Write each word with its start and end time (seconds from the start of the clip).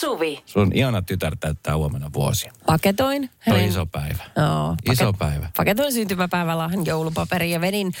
Suvi. 0.00 0.42
Sun 0.46 0.70
ihana 0.74 1.02
tytär 1.02 1.36
täyttää 1.40 1.76
huomenna 1.76 2.10
vuosia. 2.12 2.52
Paketoin. 2.66 3.30
Se 3.44 3.54
on 3.54 3.60
iso 3.60 3.86
päivä. 3.86 4.24
Joo, 4.36 4.76
Iso 4.92 5.12
päivä. 5.12 5.50
Paketoin 5.56 5.92
syntymäpäivälahjan 5.92 6.86
joulupaperi 6.86 7.50
ja 7.50 7.60
vedin, 7.60 7.92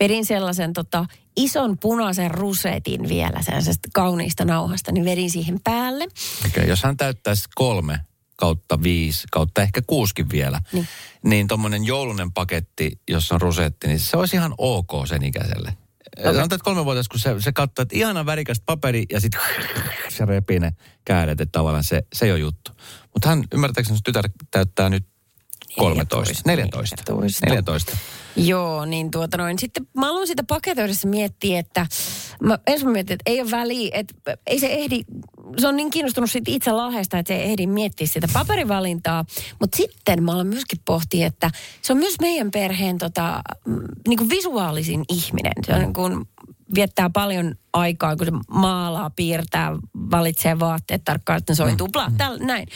vedin 0.00 0.26
sellaisen 0.26 0.72
tota, 0.72 1.06
ison 1.36 1.78
punaisen 1.78 2.30
rusetin 2.30 3.08
vielä 3.08 3.42
sellaisesta 3.42 3.88
kauniista 3.94 4.44
nauhasta, 4.44 4.92
niin 4.92 5.04
vedin 5.04 5.30
siihen 5.30 5.60
päälle. 5.64 6.04
Okay, 6.46 6.64
jos 6.64 6.82
hän 6.82 6.96
täyttäisi 6.96 7.48
kolme 7.54 8.00
kautta 8.36 8.82
viisi, 8.82 9.26
kautta 9.30 9.62
ehkä 9.62 9.82
kuuskin 9.86 10.30
vielä, 10.30 10.60
niin, 10.72 10.88
niin 11.24 11.48
tuommoinen 11.48 11.84
joulunen 11.84 12.32
paketti, 12.32 13.00
jossa 13.08 13.34
on 13.34 13.40
rusetti, 13.40 13.86
niin 13.88 14.00
se 14.00 14.16
olisi 14.16 14.36
ihan 14.36 14.54
ok 14.58 15.06
sen 15.06 15.24
ikäiselle. 15.24 15.76
Okay. 16.18 16.32
Sanotaan, 16.32 16.56
että 16.56 16.64
kolme 16.64 16.84
kun 17.10 17.20
se, 17.20 17.34
se 17.38 17.52
katsoo, 17.52 17.82
että 17.82 17.96
ihana 17.96 18.26
värikästä 18.26 18.62
paperi 18.66 19.04
ja 19.10 19.20
sitten 19.20 19.40
se 20.16 20.24
repii 20.24 20.58
ne 20.58 20.72
kädet, 21.04 21.40
että 21.40 21.52
tavallaan 21.52 21.84
se, 21.84 22.02
se 22.12 22.24
ei 22.24 22.32
ole 22.32 22.40
juttu. 22.40 22.70
Mutta 23.14 23.28
hän 23.28 23.44
ymmärtääkseni 23.54 23.98
tytär 24.04 24.28
täyttää 24.50 24.88
nyt 24.88 25.06
13, 25.78 26.42
14. 26.46 26.96
14. 27.08 27.46
14. 27.46 27.96
Joo, 28.36 28.84
niin 28.84 29.10
tuota 29.10 29.36
noin. 29.36 29.58
Sitten 29.58 29.88
mä 29.96 30.10
aloin 30.10 30.26
sitä 30.26 30.42
paketoidessa 30.48 31.08
miettiä, 31.08 31.58
että 31.58 31.86
mä 32.42 32.58
ensin 32.66 32.88
mä 32.88 32.92
mietin, 32.92 33.14
että 33.14 33.30
ei 33.30 33.40
ole 33.40 33.50
väliä, 33.50 33.90
että 33.92 34.14
ei 34.46 34.58
se 34.58 34.66
ehdi, 34.66 35.04
se 35.58 35.68
on 35.68 35.76
niin 35.76 35.90
kiinnostunut 35.90 36.30
siitä 36.30 36.50
itse 36.50 36.72
lahjasta, 36.72 37.18
että 37.18 37.34
se 37.34 37.40
ei 37.40 37.50
ehdi 37.50 37.66
miettiä 37.66 38.06
sitä 38.06 38.28
paperivalintaa. 38.32 39.24
Mutta 39.60 39.76
sitten 39.76 40.24
mä 40.24 40.32
aloin 40.32 40.46
myöskin 40.46 40.80
pohtia, 40.84 41.26
että 41.26 41.50
se 41.82 41.92
on 41.92 41.98
myös 41.98 42.14
meidän 42.20 42.50
perheen 42.50 42.98
tota, 42.98 43.42
niin 44.08 44.18
kuin 44.18 44.30
visuaalisin 44.30 45.04
ihminen. 45.08 45.52
Se 45.66 45.72
on 45.72 45.80
niin 45.80 45.92
kuin, 45.92 46.26
viettää 46.74 47.10
paljon 47.10 47.54
aikaa, 47.72 48.16
kun 48.16 48.26
se 48.26 48.32
maalaa, 48.50 49.10
piirtää, 49.10 49.76
valitsee 50.10 50.58
vaatteet 50.58 51.04
tarkkaan, 51.04 51.38
että 51.38 51.52
ne 51.52 51.56
sointuu, 51.56 51.86
mm. 51.86 51.92
bla, 51.92 52.12
täl, 52.18 52.38
näin. 52.40 52.68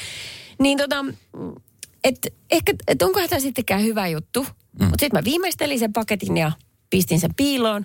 Niin 0.58 0.78
tota, 0.78 1.04
et 2.04 2.34
ehkä, 2.50 2.74
et 2.88 3.02
onkohan 3.02 3.28
tämä 3.28 3.40
sittenkään 3.40 3.82
hyvä 3.82 4.08
juttu. 4.08 4.42
Mm. 4.42 4.84
Mutta 4.84 5.02
sitten 5.02 5.18
mä 5.20 5.24
viimeistelin 5.24 5.78
sen 5.78 5.92
paketin 5.92 6.36
ja 6.36 6.52
pistin 6.90 7.20
sen 7.20 7.34
piiloon. 7.34 7.84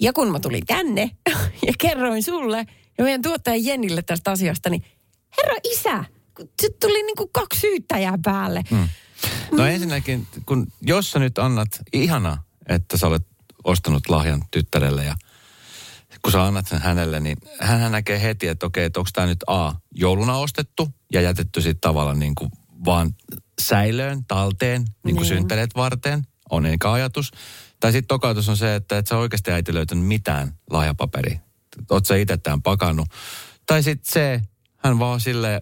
Ja 0.00 0.12
kun 0.12 0.32
mä 0.32 0.40
tulin 0.40 0.66
tänne 0.66 1.10
ja 1.66 1.72
kerroin 1.78 2.22
sulle 2.22 2.66
ja 2.98 3.04
meidän 3.04 3.22
tuottajan 3.22 3.64
Jennille 3.64 4.02
tästä 4.02 4.30
asiasta, 4.30 4.70
niin 4.70 4.84
herra 5.36 5.56
isä, 5.64 6.04
se 6.62 6.68
tuli 6.80 7.02
niin 7.02 7.16
kuin 7.16 7.30
kaksi 7.32 7.60
syyttäjää 7.60 8.18
päälle. 8.24 8.64
Mm. 8.70 8.88
No 9.52 9.58
mm. 9.58 9.66
ensinnäkin, 9.66 10.26
kun 10.46 10.66
jos 10.82 11.10
sä 11.10 11.18
nyt 11.18 11.38
annat, 11.38 11.68
ihana, 11.92 12.42
että 12.68 12.96
sä 12.96 13.06
olet 13.06 13.26
ostanut 13.64 14.08
lahjan 14.08 14.44
tyttärelle 14.50 15.04
ja 15.04 15.14
kun 16.22 16.32
sä 16.32 16.44
annat 16.44 16.68
sen 16.68 16.80
hänelle, 16.80 17.20
niin 17.20 17.36
hän 17.60 17.92
näkee 17.92 18.22
heti, 18.22 18.48
että 18.48 18.66
okei, 18.66 18.84
että 18.84 19.00
onko 19.00 19.10
tämä 19.12 19.26
nyt 19.26 19.44
A, 19.46 19.72
jouluna 19.94 20.36
ostettu 20.36 20.88
ja 21.12 21.20
jätetty 21.20 21.60
sitten 21.60 21.80
tavallaan 21.80 22.18
niin 22.18 22.34
kuin 22.34 22.50
vaan 22.84 23.14
säilöön, 23.62 24.24
talteen, 24.24 24.80
niin 24.80 25.16
kuin 25.16 25.28
niin. 25.28 25.36
synttäreet 25.36 25.70
varten, 25.76 26.22
on 26.50 26.66
eikä 26.66 26.92
ajatus. 26.92 27.30
Tai 27.80 27.92
sitten 27.92 28.08
tokautus 28.08 28.48
on 28.48 28.56
se, 28.56 28.74
että 28.74 28.98
et 28.98 29.06
sä 29.06 29.18
oikeasti 29.18 29.50
äiti 29.50 29.74
löytänyt 29.74 30.06
mitään 30.06 30.52
lahjapaperi. 30.70 31.40
Oot 31.90 32.06
sä 32.06 32.16
itse 32.16 32.36
tämän 32.36 32.62
pakannut. 32.62 33.08
Tai 33.66 33.82
sitten 33.82 34.12
se, 34.12 34.42
hän 34.76 34.98
vaan 34.98 35.20
silleen, 35.20 35.60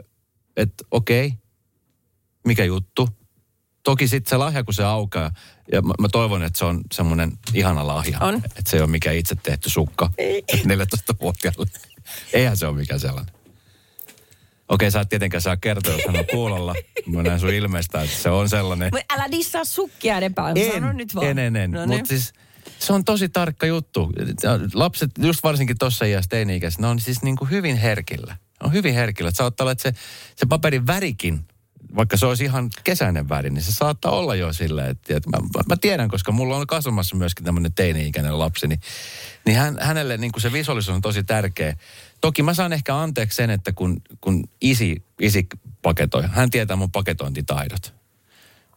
että 0.57 0.85
okei, 0.91 1.33
mikä 2.47 2.65
juttu. 2.65 3.09
Toki 3.83 4.09
sitten 4.09 4.31
se 4.31 4.37
lahja, 4.37 4.65
kun 4.65 4.75
se 4.75 4.85
aukeaa, 4.85 5.31
ja 5.73 5.83
mä, 5.83 5.95
mä 6.01 6.09
toivon, 6.13 6.43
että 6.43 6.59
se 6.59 6.65
on 6.65 6.81
semmoinen 6.93 7.33
ihana 7.55 7.87
lahja. 7.87 8.19
On. 8.21 8.35
Että 8.35 8.71
se 8.71 8.77
ei 8.77 8.83
ole 8.83 8.91
mikään 8.91 9.17
itse 9.17 9.35
tehty 9.35 9.71
sukka 9.71 10.11
14-vuotiaalle. 10.51 11.71
Eihän 12.33 12.57
se 12.57 12.67
ole 12.67 12.77
mikään 12.77 13.01
sellainen. 13.01 13.35
Okei, 14.69 14.91
sä 14.91 15.01
et 15.01 15.09
tietenkään 15.09 15.41
saa 15.41 15.57
kertoa, 15.57 15.93
jos 15.93 16.07
hän 16.07 16.17
on 16.17 16.27
kuulolla. 16.31 16.75
Mä 17.07 17.23
näen 17.23 17.41
sun 17.41 17.51
ilmeistä, 17.51 18.03
että 18.03 18.17
se 18.17 18.31
on 18.31 18.49
sellainen. 18.49 18.91
Mutta 18.93 19.15
älä 19.15 19.31
dissaa 19.31 19.65
sukkia 19.65 20.17
enempää, 20.17 20.53
en, 20.57 20.73
sano 20.73 20.93
nyt 20.93 21.15
vaan. 21.15 21.27
En, 21.27 21.39
en, 21.39 21.57
en. 21.57 21.71
No 21.71 21.87
niin. 21.87 21.89
Mutta 21.89 22.09
siis 22.09 22.33
se 22.79 22.93
on 22.93 23.05
tosi 23.05 23.29
tarkka 23.29 23.67
juttu. 23.67 24.13
Lapset, 24.75 25.11
just 25.19 25.43
varsinkin 25.43 25.79
tuossa 25.79 26.05
iässä 26.05 26.29
teini-ikäiset, 26.29 26.81
ne 26.81 26.87
on 26.87 27.01
siis 27.01 27.23
niin 27.23 27.37
kuin 27.37 27.51
hyvin 27.51 27.77
herkillä. 27.77 28.37
On 28.63 28.73
hyvin 28.73 28.95
herkillä. 28.95 29.29
Että 29.29 29.37
saattaa 29.37 29.65
olla, 29.65 29.73
että 29.73 29.83
se, 29.83 29.93
se 30.37 30.47
paperin 30.47 30.87
värikin, 30.87 31.45
vaikka 31.97 32.17
se 32.17 32.27
olisi 32.27 32.45
ihan 32.45 32.71
kesäinen 32.85 33.29
väri, 33.29 33.51
niin 33.51 33.63
se 33.63 33.73
saattaa 33.73 34.13
olla 34.13 34.35
jo 34.35 34.53
silleen, 34.53 34.91
että, 34.91 35.17
että 35.17 35.31
mä, 35.31 35.39
mä, 35.69 35.77
tiedän, 35.81 36.09
koska 36.09 36.33
mulla 36.33 36.57
on 36.57 36.67
kasvamassa 36.67 37.17
myöskin 37.17 37.45
tämmöinen 37.45 37.73
teini-ikäinen 37.73 38.39
lapsi, 38.39 38.67
niin, 38.67 38.81
niin 39.47 39.59
hän, 39.59 39.79
hänelle 39.81 40.17
niin 40.17 40.33
kuin 40.33 40.43
se 40.43 40.53
visuaalisuus 40.53 40.95
on 40.95 41.03
tosi 41.03 41.25
tärkeä. 41.25 41.77
Toki 42.25 42.43
mä 42.43 42.55
saan 42.55 42.73
ehkä 42.73 42.97
anteeksi 42.97 43.37
sen, 43.37 43.51
että 43.51 43.73
kun, 43.73 44.03
kun 44.21 44.45
isi, 44.61 45.05
isi 45.21 45.47
paketoi, 45.83 46.23
hän 46.27 46.51
tietää 46.51 46.77
mun 46.77 46.91
paketointitaidot. 46.91 47.95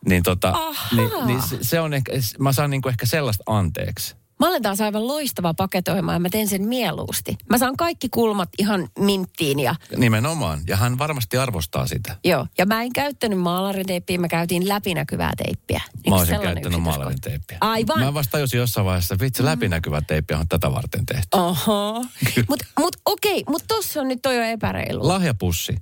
Niin, 0.05 0.23
tota, 0.23 0.53
niin, 0.95 1.09
niin 1.25 1.41
se, 1.41 1.57
se 1.61 1.79
on 1.79 1.93
ehkä, 1.93 2.11
mä 2.39 2.51
saan 2.51 2.69
niinku 2.69 2.89
ehkä 2.89 3.05
sellaista 3.05 3.43
anteeksi. 3.45 4.15
Mä 4.39 4.47
olen 4.47 4.61
taas 4.61 4.81
aivan 4.81 5.07
loistava 5.07 5.53
paketoima 5.53 6.13
ja 6.13 6.19
mä 6.19 6.29
teen 6.29 6.47
sen 6.47 6.67
mieluusti. 6.67 7.35
Mä 7.49 7.57
saan 7.57 7.77
kaikki 7.77 8.09
kulmat 8.09 8.49
ihan 8.57 8.87
minttiin 8.99 9.59
ja... 9.59 9.75
Nimenomaan, 9.97 10.59
ja 10.67 10.75
hän 10.75 10.97
varmasti 10.97 11.37
arvostaa 11.37 11.87
sitä. 11.87 12.15
Joo, 12.23 12.47
ja 12.57 12.65
mä 12.65 12.81
en 12.81 12.93
käyttänyt 12.93 13.39
maalariteippiä, 13.39 14.17
mä 14.17 14.27
käytin 14.27 14.67
läpinäkyvää 14.67 15.33
teippiä. 15.37 15.81
Eikö 15.97 16.09
mä 16.09 16.15
olisin 16.15 16.41
käyttänyt 16.41 16.81
maalarinteippiä. 16.81 17.57
Aivan. 17.61 17.99
Mä 17.99 18.13
vasta 18.13 18.31
tajusin 18.31 18.59
jossain 18.59 18.85
vaiheessa, 18.85 19.15
vitsi, 19.19 19.41
mm. 19.41 19.45
läpinäkyvä 19.45 20.01
teippi 20.01 20.33
on 20.33 20.47
tätä 20.47 20.71
varten 20.71 21.05
tehty. 21.05 21.27
Oho. 21.31 22.05
Mutta 22.49 22.65
mut, 22.79 22.95
okei, 23.05 23.43
mutta 23.49 23.75
tossa 23.75 24.01
on 24.01 24.07
nyt 24.07 24.21
toi 24.21 24.35
jo 24.35 24.43
epäreilu. 24.43 25.07
Lahjapussi. 25.07 25.77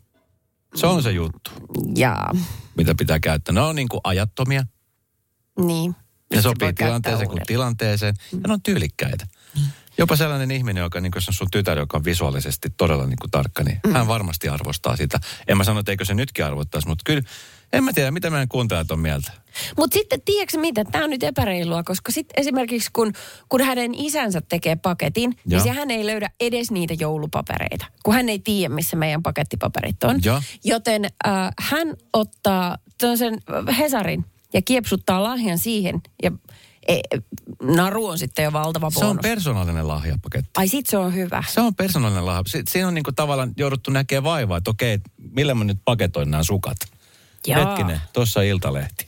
Se 0.76 0.88
on 0.88 1.04
se 1.04 1.12
juttu. 1.12 1.52
Jaa. 1.96 2.32
Mitä 2.78 2.96
pitää 2.98 3.20
käyttää. 3.20 3.54
Ne 3.54 3.62
on 3.62 3.76
niin 3.76 3.88
kuin 3.88 4.02
ajattomia. 4.04 4.64
Niin. 5.60 5.96
Ne 6.34 6.42
sopii 6.42 6.74
tilanteeseen 6.74 7.30
kuin 7.30 7.42
tilanteeseen. 7.48 8.16
Mm. 8.32 8.40
Ja 8.42 8.48
ne 8.48 8.54
on 8.54 8.62
tyylikkäitä. 8.62 9.26
Mm. 9.56 9.64
Jopa 9.98 10.16
sellainen 10.16 10.52
ihminen, 10.52 10.82
joka, 10.82 11.02
niin 11.02 11.12
jos 11.16 11.28
on 11.28 11.34
sun 11.34 11.48
tytär, 11.52 11.78
joka 11.78 11.98
on 11.98 12.06
visuaalisesti 12.06 12.70
todella 12.78 13.06
niin 13.06 13.20
kuin 13.22 13.32
tarkka, 13.32 13.64
niin 13.64 13.80
mm. 13.86 13.94
hän 13.94 14.08
varmasti 14.08 14.50
arvostaa 14.50 14.96
sitä. 14.96 15.20
En 15.48 15.58
mä 15.58 15.64
sano, 15.64 15.80
että 15.80 15.92
eikö 15.92 16.06
se 16.06 16.14
nytkin 16.14 16.46
arvottaisi, 16.46 16.88
mutta 16.88 17.02
kyllä 17.06 17.22
en 17.74 17.84
mä 17.84 17.94
tiedä, 17.94 18.12
mitä 18.12 18.30
meidän 18.30 18.48
kuuntelijat 18.48 18.92
on 18.92 19.00
mieltä. 19.00 19.32
Mutta 19.78 19.94
sitten, 19.94 20.22
tiedätkö 20.26 20.60
mitä, 20.60 20.86
tämä 20.86 21.04
on 21.04 21.10
nyt 21.10 21.24
epäreilua, 21.24 21.84
koska 21.84 22.12
sitten 22.12 22.42
esimerkiksi 22.42 22.90
kun, 22.94 23.14
kun 23.50 23.62
hänen 23.62 23.96
isänsä 23.96 24.42
tekee 24.42 24.76
paketin, 24.76 25.30
niin 25.30 25.40
ja. 25.46 25.58
niin 25.58 25.64
se 25.64 25.80
hän 25.80 25.92
ei 25.92 26.06
löydä 26.06 26.30
edes 26.40 26.72
niitä 26.72 26.94
joulupapereita, 27.00 27.86
kun 28.04 28.14
hän 28.14 28.30
ei 28.30 28.40
tiedä, 28.40 28.74
missä 28.74 28.98
meidän 28.98 29.24
pakettipaperit 29.24 30.04
on. 30.04 30.20
Ja. 30.24 30.42
Joten 30.64 31.06
äh, 31.06 31.50
hän 31.60 31.88
ottaa 32.14 32.78
sen 33.16 33.38
Hesarin 33.78 34.26
ja 34.56 34.62
kiepsuttaa 34.62 35.24
lahjan 35.24 35.60
siihen 35.60 36.02
ja 36.24 36.32
e, 36.88 37.00
naru 37.62 38.06
on 38.06 38.18
sitten 38.18 38.44
jo 38.44 38.54
valtava 38.54 38.92
bonus. 38.92 39.00
Se 39.00 39.06
on 39.06 39.20
persoonallinen 39.22 39.88
lahjapaketti. 39.88 40.50
Ai 40.58 40.68
sit 40.68 40.88
se 40.88 40.98
on 40.98 41.14
hyvä. 41.14 41.44
Se 41.48 41.62
on 41.62 41.76
persoonallinen 41.76 42.26
lahja. 42.26 42.44
Si- 42.48 42.64
siinä 42.70 42.88
on 42.88 42.94
niinku 42.94 43.12
tavallaan 43.12 43.54
jouduttu 43.58 43.92
näkemään 43.92 44.24
vaivaa, 44.24 44.58
että 44.58 44.72
okei, 44.72 45.00
millä 45.32 45.54
mä 45.54 45.64
nyt 45.64 45.78
paketoin 45.86 46.32
nämä 46.32 46.44
sukat. 46.44 46.78
Jaa. 47.48 47.66
Hetkinen, 47.66 48.02
tuossa 48.14 48.42
iltalehti. 48.42 49.08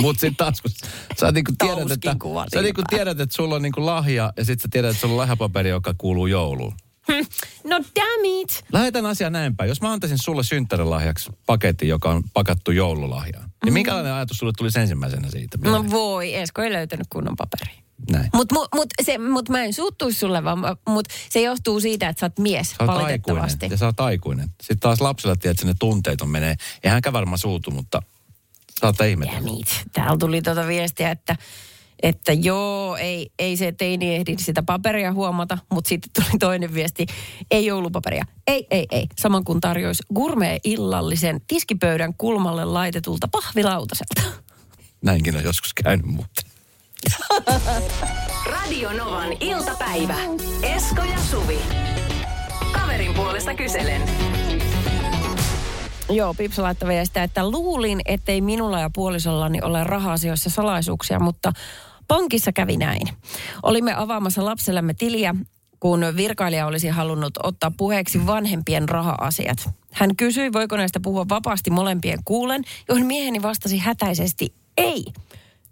Mutta 0.00 0.20
sitten 0.20 0.36
taas, 0.36 0.60
kun 0.60 0.70
sä 1.20 1.32
niinku 1.32 1.52
tiedät, 1.58 1.90
että, 1.90 2.16
sä 2.54 2.62
niinku 2.62 2.82
tiedät, 2.90 3.20
että 3.20 3.36
sulla 3.36 3.54
on 3.54 3.62
niinku 3.62 3.86
lahja 3.86 4.32
ja 4.36 4.44
sitten 4.44 4.62
sä 4.62 4.68
tiedät, 4.70 4.90
että 4.90 5.00
sulla 5.00 5.14
on 5.14 5.18
lahjapaperi, 5.18 5.70
joka 5.70 5.94
kuuluu 5.98 6.26
jouluun. 6.26 6.74
Hm. 7.12 7.24
No 7.64 7.76
damn 7.76 8.24
it. 8.24 8.64
Lähetän 8.72 9.06
asia 9.06 9.30
näin 9.30 9.56
päin. 9.56 9.68
Jos 9.68 9.80
mä 9.80 9.92
antaisin 9.92 10.18
sulle 10.18 10.44
synttärilahjaksi 10.44 11.30
paketin, 11.46 11.88
joka 11.88 12.10
on 12.10 12.22
pakattu 12.32 12.70
joululahjaan, 12.70 13.50
niin 13.64 13.72
mm. 13.72 13.74
minkälainen 13.74 14.12
ajatus 14.12 14.36
sulle 14.36 14.52
tulisi 14.58 14.80
ensimmäisenä 14.80 15.30
siitä? 15.30 15.58
No 15.64 15.90
voi, 15.90 16.34
Esko 16.34 16.62
ei 16.62 16.72
löytänyt 16.72 17.06
kunnon 17.10 17.36
paperia. 17.36 17.84
Näin. 18.10 18.30
Mutta 18.34 18.54
mut, 18.54 18.68
mut, 18.74 18.88
mut 19.30 19.48
mä 19.48 19.64
en 19.64 19.72
suuttuisi 19.72 20.18
sulle, 20.18 20.44
vaan 20.44 20.58
mut 20.88 21.08
se 21.30 21.40
johtuu 21.40 21.80
siitä, 21.80 22.08
että 22.08 22.20
sä 22.20 22.26
oot 22.26 22.38
mies, 22.38 22.70
sä 22.70 22.76
oot 22.80 22.86
valitettavasti. 22.86 23.54
Aikuinen, 23.54 23.74
ja 23.74 23.76
sä 23.78 23.86
oot 23.86 24.00
aikuinen. 24.00 24.48
Sitten 24.48 24.80
taas 24.80 25.00
lapsella 25.00 25.36
tiedät, 25.36 25.54
että 25.54 25.66
ne 25.66 25.74
tunteet 25.78 26.20
on 26.20 26.28
menee. 26.28 26.54
Eihän 26.84 27.02
varmaan 27.12 27.38
suutu, 27.38 27.70
mutta 27.70 28.02
saattaa 28.80 29.06
ihmetellä. 29.06 29.40
Täällä 29.92 30.16
tuli 30.18 30.42
tuota 30.42 30.66
viestiä, 30.66 31.10
että 31.10 31.36
että 32.02 32.32
joo, 32.32 32.96
ei, 32.96 33.30
ei 33.38 33.56
se 33.56 33.72
teini 33.72 34.14
ehdi 34.14 34.34
sitä 34.38 34.62
paperia 34.62 35.12
huomata, 35.12 35.58
mutta 35.72 35.88
sitten 35.88 36.10
tuli 36.12 36.38
toinen 36.38 36.74
viesti, 36.74 37.06
ei 37.50 37.66
joulupaperia. 37.66 38.24
Ei, 38.46 38.66
ei, 38.70 38.86
ei. 38.90 39.06
Saman 39.18 39.44
kuin 39.44 39.60
tarjoisi 39.60 40.02
gourmet-illallisen 40.14 41.40
tiskipöydän 41.46 42.14
kulmalle 42.18 42.64
laitetulta 42.64 43.28
pahvilautaselta. 43.28 44.22
Näinkin 45.04 45.36
on 45.36 45.44
joskus 45.44 45.74
käynyt 45.74 46.06
muuten. 46.06 46.44
Radio 48.46 48.92
Novan 48.92 49.32
iltapäivä. 49.40 50.16
Esko 50.62 51.02
ja 51.02 51.18
Suvi. 51.30 51.58
Kaverin 52.72 53.14
puolesta 53.14 53.54
kyselen. 53.54 54.02
Joo, 56.10 56.34
Pipsa 56.34 56.62
laittoi 56.62 56.88
viestiä, 56.88 57.22
että 57.22 57.50
luulin, 57.50 58.00
ettei 58.04 58.40
minulla 58.40 58.80
ja 58.80 58.90
puolisollani 58.94 59.62
ole 59.62 59.84
raha-asioissa 59.84 60.50
salaisuuksia, 60.50 61.20
mutta 61.20 61.52
pankissa 62.08 62.52
kävi 62.52 62.76
näin. 62.76 63.08
Olimme 63.62 63.94
avaamassa 63.94 64.44
lapsellemme 64.44 64.94
tiliä 64.94 65.34
kun 65.84 66.04
virkailija 66.16 66.66
olisi 66.66 66.88
halunnut 66.88 67.32
ottaa 67.42 67.72
puheeksi 67.76 68.26
vanhempien 68.26 68.88
raha-asiat. 68.88 69.70
Hän 69.92 70.16
kysyi, 70.16 70.52
voiko 70.52 70.76
näistä 70.76 71.00
puhua 71.00 71.28
vapaasti 71.28 71.70
molempien 71.70 72.18
kuulen, 72.24 72.62
johon 72.88 73.06
mieheni 73.06 73.42
vastasi 73.42 73.78
hätäisesti, 73.78 74.54
ei. 74.76 75.04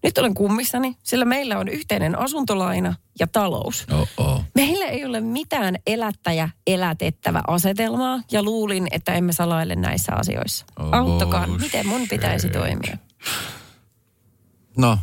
Nyt 0.02 0.18
olen 0.18 0.34
kummissani, 0.34 0.96
sillä 1.02 1.24
meillä 1.24 1.58
on 1.58 1.68
yhteinen 1.68 2.18
asuntolaina 2.18 2.94
ja 3.20 3.26
talous. 3.26 3.86
Oh-oh. 3.92 4.44
Meillä 4.54 4.84
ei 4.86 5.04
ole 5.04 5.20
mitään 5.20 5.76
elättäjä 5.86 6.48
elätettävä 6.66 7.42
asetelmaa 7.46 8.20
ja 8.32 8.42
luulin, 8.42 8.88
että 8.90 9.14
emme 9.14 9.32
salaile 9.32 9.74
näissä 9.76 10.12
asioissa. 10.14 10.66
Oh, 10.78 10.88
Auttakaa, 10.94 11.46
miten 11.46 11.86
mun 11.86 12.08
pitäisi 12.08 12.42
shit. 12.42 12.52
toimia? 12.52 12.96
No, 14.78 14.98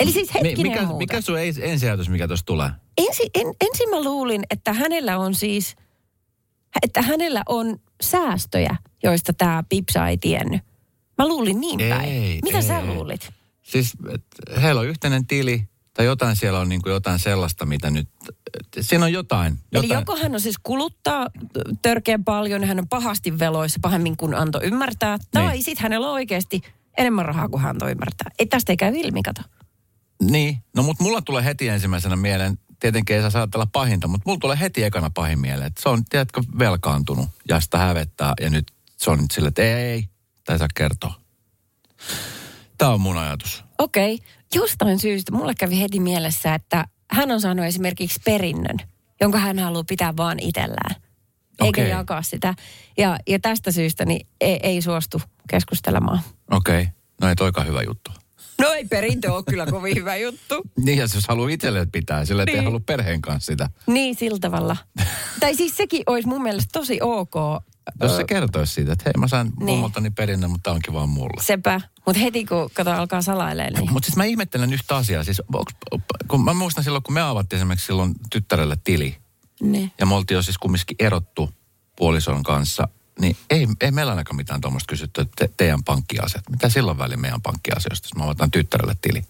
Eli 0.00 0.12
siis 0.12 0.34
hetkinen 0.34 0.72
mikä, 0.72 0.82
muuta. 0.82 0.98
mikä 0.98 1.20
sun 1.20 1.36
ens- 1.38 1.62
ensiajatus, 1.62 2.08
mikä 2.08 2.26
tuossa 2.28 2.46
tulee? 2.46 2.70
Ensi, 2.98 3.30
en, 3.34 3.46
ensin 3.60 3.90
mä 3.90 4.04
luulin, 4.04 4.42
että 4.50 4.72
hänellä 4.72 5.18
on 5.18 5.34
siis, 5.34 5.76
että 6.82 7.02
hänellä 7.02 7.42
on 7.48 7.78
säästöjä, 8.02 8.76
joista 9.02 9.32
tämä 9.32 9.64
Pipsa 9.68 10.08
ei 10.08 10.18
tiennyt. 10.18 10.62
Mä 11.18 11.28
luulin 11.28 11.60
niin 11.60 11.78
päin. 11.88 12.08
Ei, 12.08 12.38
Mitä 12.42 12.56
ei. 12.56 12.62
sä 12.62 12.84
luulit? 12.86 13.30
Siis 13.72 13.92
et 14.14 14.24
heillä 14.62 14.80
on 14.80 14.86
yhteinen 14.86 15.26
tili 15.26 15.68
tai 15.94 16.06
jotain 16.06 16.36
siellä 16.36 16.58
on 16.58 16.68
niin 16.68 16.82
kuin 16.82 16.92
jotain 16.92 17.18
sellaista, 17.18 17.66
mitä 17.66 17.90
nyt, 17.90 18.08
siinä 18.80 19.04
on 19.04 19.12
jotain. 19.12 19.52
Eli 19.52 19.86
jotain. 19.86 20.00
joko 20.00 20.16
hän 20.16 20.34
on 20.34 20.40
siis 20.40 20.56
kuluttaa 20.62 21.26
törkeän 21.82 22.24
paljon, 22.24 22.64
hän 22.64 22.78
on 22.78 22.88
pahasti 22.88 23.38
veloissa 23.38 23.78
pahemmin 23.82 24.16
kuin 24.16 24.34
antoi 24.34 24.64
ymmärtää, 24.64 25.18
tai 25.30 25.52
Niin. 25.52 25.62
sitten 25.64 25.82
hänellä 25.82 26.06
on 26.06 26.12
oikeasti 26.12 26.62
enemmän 26.98 27.24
rahaa 27.24 27.48
kuin 27.48 27.60
hän 27.62 27.70
antoi 27.70 27.90
ymmärtää. 27.90 28.30
Ei 28.38 28.46
tästä 28.46 28.72
ei 28.72 28.76
käy 28.76 28.92
ilmi, 28.96 29.22
kato. 29.22 29.42
Niin, 30.22 30.58
no 30.76 30.82
mutta 30.82 31.02
mulla 31.04 31.22
tulee 31.22 31.44
heti 31.44 31.68
ensimmäisenä 31.68 32.16
mieleen, 32.16 32.58
tietenkin 32.80 33.16
ei 33.16 33.30
saa 33.30 33.40
ajatella 33.40 33.66
pahinta, 33.72 34.08
mutta 34.08 34.22
mulla 34.26 34.38
tulee 34.40 34.60
heti 34.60 34.82
ekana 34.84 35.10
pahin 35.10 35.38
mieleen, 35.38 35.66
että 35.66 35.82
se 35.82 35.88
on, 35.88 36.04
tiedätkö, 36.04 36.42
velkaantunut 36.58 37.28
ja 37.48 37.60
sitä 37.60 37.78
hävettää 37.78 38.34
ja 38.40 38.50
nyt 38.50 38.72
se 38.96 39.10
on 39.10 39.18
nyt 39.18 39.30
sille, 39.30 39.48
että 39.48 39.62
ei, 39.62 39.72
ei, 39.72 40.04
tai 40.44 40.58
saa 40.58 40.68
kertoa. 40.74 41.14
Tämä 42.78 42.90
on 42.90 43.00
mun 43.00 43.18
ajatus. 43.18 43.64
Okei, 43.78 44.18
jostain 44.54 44.98
syystä 44.98 45.32
mulle 45.32 45.54
kävi 45.58 45.80
heti 45.80 46.00
mielessä, 46.00 46.54
että 46.54 46.84
hän 47.10 47.30
on 47.30 47.40
saanut 47.40 47.66
esimerkiksi 47.66 48.20
perinnön, 48.24 48.76
jonka 49.20 49.38
hän 49.38 49.58
haluaa 49.58 49.84
pitää 49.84 50.16
vaan 50.16 50.38
itsellään. 50.40 50.94
Eikä 51.64 51.82
Okei. 51.82 51.90
jakaa 51.90 52.22
sitä. 52.22 52.54
Ja, 52.98 53.18
ja 53.28 53.38
tästä 53.38 53.72
syystä 53.72 54.04
niin 54.04 54.26
ei, 54.40 54.60
ei 54.62 54.82
suostu 54.82 55.22
keskustelemaan. 55.48 56.20
Okei, 56.50 56.80
okay. 56.82 56.92
no 57.20 57.28
ei 57.28 57.36
toikaan 57.36 57.66
hyvä 57.66 57.82
juttu. 57.82 58.10
No 58.60 58.72
ei 58.72 58.84
perintö 58.84 59.32
ole 59.32 59.42
kyllä 59.48 59.66
kovin 59.66 59.96
hyvä 59.96 60.16
juttu. 60.16 60.62
Niin, 60.84 60.98
ja 60.98 61.02
jos 61.14 61.28
haluaa 61.28 61.48
itselleen 61.48 61.90
pitää, 61.90 62.24
sille 62.24 62.42
että 62.42 62.50
ei 62.50 62.56
Niin. 62.56 62.64
halua 62.64 62.80
perheen 62.86 63.22
kanssa 63.22 63.52
sitä. 63.52 63.68
Niin, 63.86 64.14
sillä 64.14 64.38
tavalla. 64.40 64.76
tai 65.40 65.54
siis 65.54 65.76
sekin 65.76 66.02
olisi 66.06 66.28
mun 66.28 66.42
mielestä 66.42 66.68
tosi 66.72 66.98
ok. 67.02 67.34
Jos 68.00 68.16
se 68.16 68.24
kertoisi 68.24 68.72
siitä, 68.72 68.92
että 68.92 69.02
hei 69.06 69.12
mä 69.18 69.28
sain 69.28 69.46
Niin. 69.46 69.64
mummoltani 69.66 70.10
perinnön, 70.10 70.50
mutta 70.50 70.62
tämä 70.62 70.74
onkin 70.74 70.94
vaan 70.94 71.08
mulle. 71.08 71.42
Sepä. 71.42 71.80
Mutta 72.06 72.20
heti 72.20 72.44
kun 72.44 72.70
kato 72.74 72.90
alkaa 72.90 73.22
salailemaan, 73.22 73.72
niin 73.72 73.92
Mutta 73.92 74.06
siis 74.06 74.16
mä 74.16 74.24
ihmettelen 74.24 74.72
yhtä 74.72 74.96
asiaa. 74.96 75.24
Siis, 75.24 75.42
onks, 75.54 75.74
kun 76.28 76.44
mä 76.44 76.54
muistan 76.54 76.84
silloin, 76.84 77.02
kun 77.02 77.14
me 77.14 77.22
avattiin 77.22 77.58
esimerkiksi 77.58 77.86
silloin 77.86 78.14
tyttärelle 78.30 78.76
tili, 78.84 79.16
niin. 79.62 79.92
ja 79.98 80.06
me 80.06 80.14
oltiin 80.14 80.36
jo 80.36 80.42
siis 80.42 80.58
kumminkin 80.58 80.96
erottu 80.98 81.50
puolison 81.96 82.42
kanssa, 82.42 82.88
niin 83.20 83.36
ei, 83.50 83.68
ei 83.80 83.90
meillä 83.90 84.12
ainakaan 84.12 84.36
mitään 84.36 84.60
tuommoista 84.60 84.88
kysytty, 84.88 85.20
että 85.20 85.34
te, 85.38 85.54
teidän 85.56 85.84
pankkiasiat. 85.84 86.50
Mitä 86.50 86.68
silloin 86.68 86.98
väliin 86.98 87.20
meidän 87.20 87.42
pankkiasioista, 87.42 88.06
jos 88.06 88.14
me 88.14 88.24
avataan 88.24 88.50
tyttärelle 88.50 88.96
tili? 89.02 89.24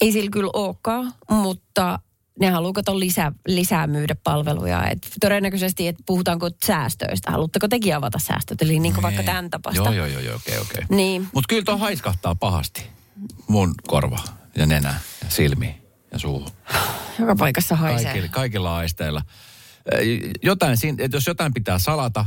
Ei 0.00 0.12
sillä 0.12 0.30
kyllä 0.30 0.50
olekaan, 0.52 1.14
mutta 1.30 1.98
ne 2.40 2.50
haluaa 2.50 2.72
kato 2.72 2.98
lisää, 2.98 3.32
lisää 3.46 3.86
myydä 3.86 4.14
palveluja. 4.24 4.88
Et 4.88 5.08
todennäköisesti, 5.20 5.88
että 5.88 6.02
puhutaanko 6.06 6.50
säästöistä. 6.66 7.30
Haluatteko 7.30 7.68
tekin 7.68 7.96
avata 7.96 8.18
säästöt? 8.18 8.62
Eli 8.62 8.78
niin 8.78 8.94
kuin 8.94 9.02
vaikka 9.02 9.22
tämän 9.22 9.50
tapasta. 9.50 9.94
Joo, 9.94 10.06
joo, 10.06 10.20
joo, 10.20 10.36
okei, 10.36 10.58
okei. 10.58 10.84
Niin. 10.88 11.28
Mutta 11.34 11.48
kyllä 11.48 11.62
tuo 11.62 11.76
haiskahtaa 11.76 12.34
pahasti. 12.34 12.86
Mun 13.48 13.74
korva 13.86 14.18
ja 14.56 14.66
nenä 14.66 14.94
ja 15.24 15.30
silmi 15.30 15.82
ja 16.12 16.18
suu. 16.18 16.48
Joka 17.18 17.36
paikassa 17.36 17.76
haisee. 17.76 18.04
Kaikilla, 18.04 18.28
kaikilla 18.28 18.76
aisteilla. 18.76 19.22
Jotain, 20.42 20.78
että 20.98 21.16
jos 21.16 21.26
jotain 21.26 21.54
pitää 21.54 21.78
salata, 21.78 22.26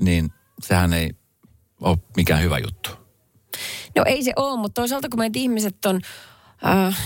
niin 0.00 0.32
sehän 0.62 0.92
ei 0.92 1.10
ole 1.80 1.98
mikään 2.16 2.42
hyvä 2.42 2.58
juttu. 2.58 2.90
No 3.96 4.04
ei 4.06 4.24
se 4.24 4.32
ole, 4.36 4.60
mutta 4.60 4.80
toisaalta 4.80 5.08
kun 5.08 5.18
meitä 5.18 5.38
ihmiset 5.38 5.84
on 5.84 6.00
äh, 6.66 6.98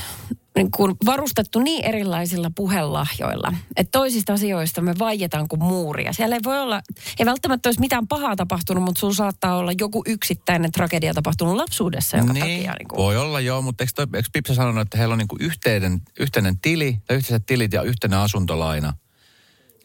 niin 0.57 0.71
kuin 0.71 0.95
varustettu 1.07 1.59
niin 1.59 1.85
erilaisilla 1.85 2.51
puhelahjoilla, 2.55 3.53
että 3.77 3.99
toisista 3.99 4.33
asioista 4.33 4.81
me 4.81 4.95
vaietaan 4.99 5.49
kuin 5.49 5.63
muuria. 5.63 6.13
Siellä 6.13 6.37
ei 6.37 6.41
voi 6.45 6.61
olla, 6.61 6.81
ei 7.19 7.27
välttämättä 7.27 7.69
olisi 7.69 7.81
mitään 7.81 8.09
pahaa 8.09 8.37
tapahtunut, 8.37 8.85
mutta 8.85 9.01
sulla 9.01 9.15
saattaa 9.15 9.57
olla 9.57 9.73
joku 9.81 10.03
yksittäinen 10.07 10.73
tragedia 10.73 11.15
tapahtunut 11.15 11.57
lapsuudessa, 11.57 12.17
jonka 12.17 12.35
takia. 12.35 12.75
Niin 12.79 12.89
kuin, 12.89 12.97
voi 12.97 13.17
olla 13.17 13.41
joo, 13.41 13.63
mutta 13.63 13.85
eikö, 13.85 13.93
toi, 13.95 14.07
eikö 14.15 14.29
Pipsa 14.33 14.55
sanonut, 14.55 14.83
että 14.83 14.99
heillä 14.99 15.13
on 15.13 15.19
niinku 15.19 15.37
yhteinen, 15.41 16.01
yhteinen 16.21 16.61
tili, 16.61 16.99
tai 17.07 17.17
yhteiset 17.17 17.47
tilit 17.47 17.73
ja 17.73 17.83
yhteinen 17.83 18.19
asuntolaina, 18.19 18.93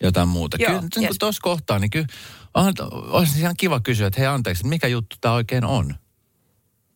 jotain 0.01 0.27
muuta. 0.27 0.57
Joo, 0.59 0.69
kyllä 0.69 0.81
niin 0.95 1.05
yes. 1.05 1.17
tuossa 1.19 1.41
kohtaa, 1.41 1.79
niin 1.79 1.89
kyllä 1.89 2.07
on, 2.53 2.73
olisi 2.91 3.39
ihan 3.39 3.55
kiva 3.57 3.79
kysyä, 3.79 4.07
että 4.07 4.19
hei 4.19 4.27
anteeksi, 4.27 4.67
mikä 4.67 4.87
juttu 4.87 5.15
tämä 5.21 5.33
oikein 5.33 5.65
on 5.65 5.95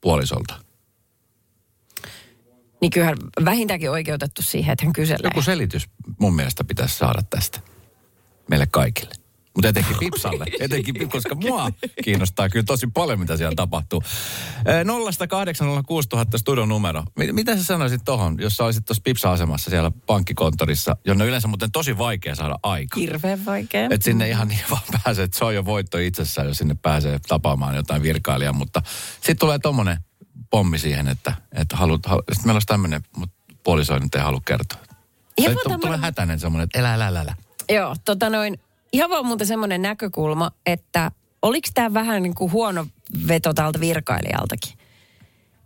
puolisolta. 0.02 0.62
Niin 2.83 2.91
kyllähän 2.91 3.18
vähintäänkin 3.45 3.91
oikeutettu 3.91 4.41
siihen, 4.41 4.74
että 4.74 4.85
hän 4.85 4.94
kyselee. 4.94 5.19
Joku 5.24 5.41
selitys 5.41 5.89
mun 6.19 6.35
mielestä 6.35 6.63
pitäisi 6.63 6.97
saada 6.97 7.21
tästä 7.30 7.59
meille 8.50 8.68
kaikille. 8.71 9.13
Mutta 9.56 9.68
etenkin 9.68 9.95
Pipsalle, 10.00 10.45
etenkin, 10.59 11.09
koska 11.09 11.35
mua 11.35 11.69
kiinnostaa 12.03 12.50
kyllä 12.50 12.63
tosi 12.63 12.88
paljon, 12.94 13.19
mitä 13.19 13.38
siellä 13.38 13.56
tapahtuu. 13.56 14.03
Eh, 14.65 14.85
0806000 14.85 16.38
studion 16.38 16.69
numero. 16.69 17.03
Mi- 17.18 17.31
Mitä 17.31 17.57
sä 17.57 17.63
sanoisit 17.63 18.01
tohon, 18.06 18.35
jos 18.39 18.57
sä 18.57 18.65
olisit 18.65 18.85
tuossa 18.85 19.01
Pipsa-asemassa 19.03 19.69
siellä 19.69 19.91
pankkikonttorissa, 20.06 20.95
jonne 21.06 21.25
yleensä 21.25 21.47
muuten 21.47 21.71
tosi 21.71 21.97
vaikea 21.97 22.35
saada 22.35 22.56
aika. 22.63 23.00
Hirveän 23.00 23.45
vaikea. 23.45 23.83
Että 23.83 24.03
sinne 24.06 24.30
ihan 24.30 24.47
niin 24.47 24.59
vaan 24.69 24.81
pääsee, 25.03 25.24
että 25.24 25.38
se 25.38 25.45
on 25.45 25.56
jo 25.56 25.65
voitto 25.65 25.97
itsessään, 25.97 26.47
jos 26.47 26.57
sinne 26.57 26.75
pääsee 26.81 27.19
tapaamaan 27.27 27.75
jotain 27.75 28.01
virkailijaa. 28.01 28.53
Mutta 28.53 28.81
sitten 29.15 29.38
tulee 29.38 29.59
tommonen 29.59 29.97
pommi 30.54 30.80
siihen, 30.80 31.08
että, 31.08 31.34
että 31.52 31.76
haluat, 31.78 32.06
halu, 32.06 32.22
sitten 32.32 32.48
meillä 32.48 32.56
olisi 32.56 32.68
tämmöinen, 32.68 33.02
mutta 33.18 33.36
puoliso 33.64 34.00
nyt 34.00 34.16
ei 34.16 34.22
halua 34.22 34.42
kertoa. 34.46 34.80
Ihan 35.38 35.57
tulee 35.64 35.80
tämmönen- 35.80 36.00
hätäinen 36.00 36.40
semmoinen, 36.40 36.64
että 36.64 36.80
älä, 36.80 36.94
älä, 36.94 37.07
älä, 37.07 37.19
älä. 37.19 37.36
Joo, 37.69 37.95
tota 38.06 38.30
noin, 38.30 38.60
ihan 38.92 39.10
vaan 39.10 39.26
muuten 39.26 39.48
semmoinen 39.48 39.81
näkökulma, 39.81 40.52
että 40.66 41.12
oliko 41.42 41.68
tämä 41.74 41.94
vähän 41.94 42.24
niin 42.24 42.36
kuin 42.36 42.52
huono 42.52 42.88
veto 43.28 43.54
tältä 43.54 43.80
virkailijaltakin? 43.80 44.74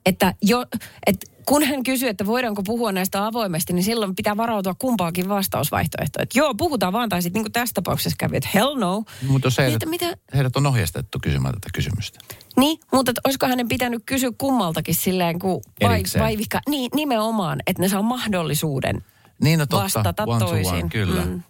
Että 0.06 0.34
jo, 0.42 0.66
et 1.08 1.32
kun 1.48 1.64
hän 1.64 1.84
kysyy, 1.84 2.10
että 2.10 2.26
voidaanko 2.26 2.64
puhua 2.64 2.92
näistä 2.92 3.26
avoimesti, 3.26 3.74
niin 3.74 3.84
silloin 3.84 4.16
pitää 4.16 4.38
varautua 4.38 4.74
kumpaakin 4.80 5.30
vastausvaihtoehtoa. 5.30 6.24
Että 6.24 6.40
joo, 6.40 6.56
puhutaan 6.56 6.94
vaan, 6.94 7.10
tai 7.10 7.22
sitten 7.22 7.40
niin 7.40 7.44
kuin 7.44 7.52
tässä 7.52 7.74
tapauksessa 7.74 8.16
kävi, 8.20 8.38
että 8.38 8.50
hell 8.54 8.76
no. 8.76 9.04
Mutta 9.28 9.48
jos 9.48 9.58
heidät, 9.58 9.80
Niin, 9.82 9.90
mitä, 9.90 10.18
heidät 10.36 10.56
on 10.56 10.66
ohjeistettu 10.68 11.18
kysymään 11.22 11.54
tätä 11.54 11.68
kysymystä. 11.74 12.20
niin, 12.58 12.80
mutta 12.94 13.12
että 13.12 13.22
olisiko 13.26 13.48
hänen 13.48 13.68
pitänyt 13.68 14.04
kysyä 14.06 14.32
kummaltakin 14.38 14.96
silleen, 14.96 15.40
kun 15.40 15.62
vai, 15.84 15.94
Erikseen. 15.96 16.24
vaivika, 16.24 16.60
niin 16.70 16.90
nimenomaan, 16.96 17.60
että 17.68 17.82
ne 17.82 17.90
saa 17.90 18.02
mahdollisuuden 18.02 19.04
Niin, 19.44 19.60
no 19.60 19.66
totta. 19.66 19.84
vastata 19.84 20.24
one 20.28 20.40
to 20.40 20.46
toisin. 20.46 20.74
one, 20.74 20.90
kyllä. 20.90 21.26
Mm. 21.26 21.44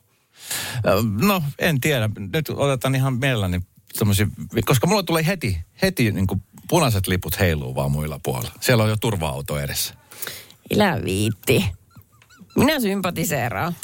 No, 1.27 1.43
en 1.59 1.81
tiedä. 1.81 2.09
Nyt 2.33 2.49
otetaan 2.49 2.95
ihan 2.95 3.13
mielelläni 3.19 3.59
semmoisia, 3.93 4.27
koska 4.65 4.87
mulla 4.87 5.03
tulee 5.03 5.25
heti, 5.27 5.57
heti 5.81 6.11
niin 6.11 6.27
kuin 6.27 6.43
punaiset 6.69 7.07
liput 7.07 7.39
heiluu 7.39 7.75
vaan 7.75 7.91
muilla 7.91 8.19
puolilla. 8.23 8.53
Siellä 8.59 8.83
on 8.83 8.89
jo 8.89 8.97
turva-auto 9.01 9.59
edessä. 9.59 9.93
Ilä 10.69 10.99
viitti. 11.03 11.65
Minä 12.57 12.79
sympatiseeraan. 12.79 13.75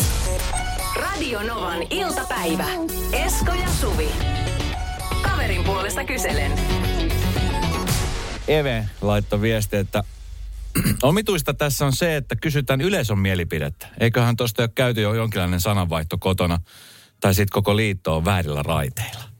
Radio 0.95 1.43
Novan 1.43 1.81
iltapäivä. 1.89 2.65
Esko 3.11 3.51
ja 3.53 3.69
Suvi. 3.81 4.09
Kaverin 5.21 5.63
puolesta 5.63 6.03
kyselen. 6.03 6.51
Eve 8.47 8.85
laittoi 9.01 9.41
viesti, 9.41 9.75
että 9.75 10.03
omituista 11.03 11.53
tässä 11.53 11.85
on 11.85 11.93
se, 11.93 12.15
että 12.15 12.35
kysytään 12.35 12.81
yleisön 12.81 13.19
mielipidettä. 13.19 13.87
Eiköhän 13.99 14.35
tuosta 14.35 14.63
ole 14.63 14.69
käyty 14.75 15.01
jo 15.01 15.13
jonkinlainen 15.13 15.61
sananvaihto 15.61 16.17
kotona, 16.17 16.59
tai 17.19 17.33
sitten 17.33 17.53
koko 17.53 17.75
liitto 17.75 18.15
on 18.15 18.25
väärillä 18.25 18.63
raiteilla. 18.63 19.32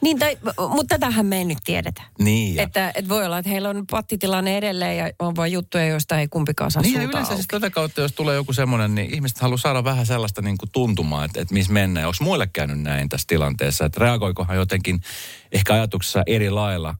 Niin, 0.00 0.18
tai, 0.18 0.38
mutta 0.68 0.98
tätähän 0.98 1.26
me 1.26 1.38
ei 1.38 1.44
nyt 1.44 1.58
tiedetä. 1.64 2.02
Niin, 2.18 2.56
ja, 2.56 2.62
Että, 2.62 2.92
että 2.94 3.08
voi 3.08 3.26
olla, 3.26 3.38
että 3.38 3.50
heillä 3.50 3.68
on 3.68 3.86
pattitilanne 3.90 4.56
edelleen 4.56 4.96
ja 4.96 5.10
on 5.18 5.36
vain 5.36 5.52
juttuja, 5.52 5.86
joista 5.86 6.18
ei 6.18 6.28
kumpikaan 6.28 6.70
saa 6.70 6.82
niin 6.82 6.94
ja 6.94 7.02
yleensä 7.02 7.18
auki. 7.18 7.34
siis 7.34 7.46
tätä 7.48 7.70
kautta, 7.70 8.00
jos 8.00 8.12
tulee 8.12 8.34
joku 8.34 8.52
semmoinen, 8.52 8.94
niin 8.94 9.14
ihmiset 9.14 9.38
haluaa 9.38 9.58
saada 9.58 9.84
vähän 9.84 10.06
sellaista 10.06 10.42
niin 10.42 10.58
kuin 10.58 10.70
tuntumaa, 10.72 11.24
että, 11.24 11.40
että 11.40 11.54
missä 11.54 11.72
mennään. 11.72 12.06
Onko 12.06 12.24
muille 12.24 12.46
käynyt 12.52 12.80
näin 12.80 13.08
tässä 13.08 13.26
tilanteessa, 13.28 13.84
että 13.84 14.00
reagoikohan 14.00 14.56
jotenkin 14.56 15.00
ehkä 15.52 15.74
ajatuksessa 15.74 16.22
eri 16.26 16.50
lailla 16.50 16.94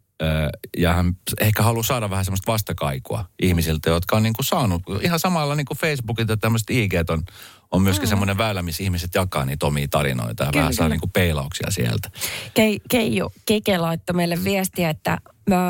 ja 0.77 0.93
hän 0.93 1.17
ehkä 1.41 1.63
haluaa 1.63 1.83
saada 1.83 2.11
vähän 2.11 2.25
semmoista 2.25 2.53
vastakaikua 2.53 3.25
ihmisiltä, 3.43 3.91
jotka 3.91 4.17
on 4.17 4.23
niin 4.23 4.33
kuin 4.33 4.47
saanut 4.47 4.83
ihan 5.03 5.19
samalla 5.19 5.55
niin 5.55 5.65
kuin 5.65 5.79
Facebookilta 5.79 6.37
tämmöiset 6.37 6.71
IG 6.71 6.93
on, 7.09 7.23
on 7.71 7.83
myöskin 7.83 8.07
mm. 8.07 8.11
semmoinen 8.11 8.39
väylä, 8.39 8.63
missä 8.63 8.83
ihmiset 8.83 9.15
jakaa 9.15 9.45
niitä 9.45 9.67
omia 9.67 9.89
tarinoita 9.91 10.45
ja 10.45 10.51
Kyllä, 10.51 10.63
vähän 10.63 10.75
saa 10.75 10.85
kyllä. 10.85 10.95
niin 10.95 11.01
kuin 11.01 11.11
peilauksia 11.11 11.71
sieltä. 11.71 12.11
Kei, 12.55 12.81
Keijo 12.91 13.33
Keke 13.47 13.79
laittoi 13.79 14.17
meille 14.17 14.45
viestiä, 14.45 14.91
että 14.91 15.19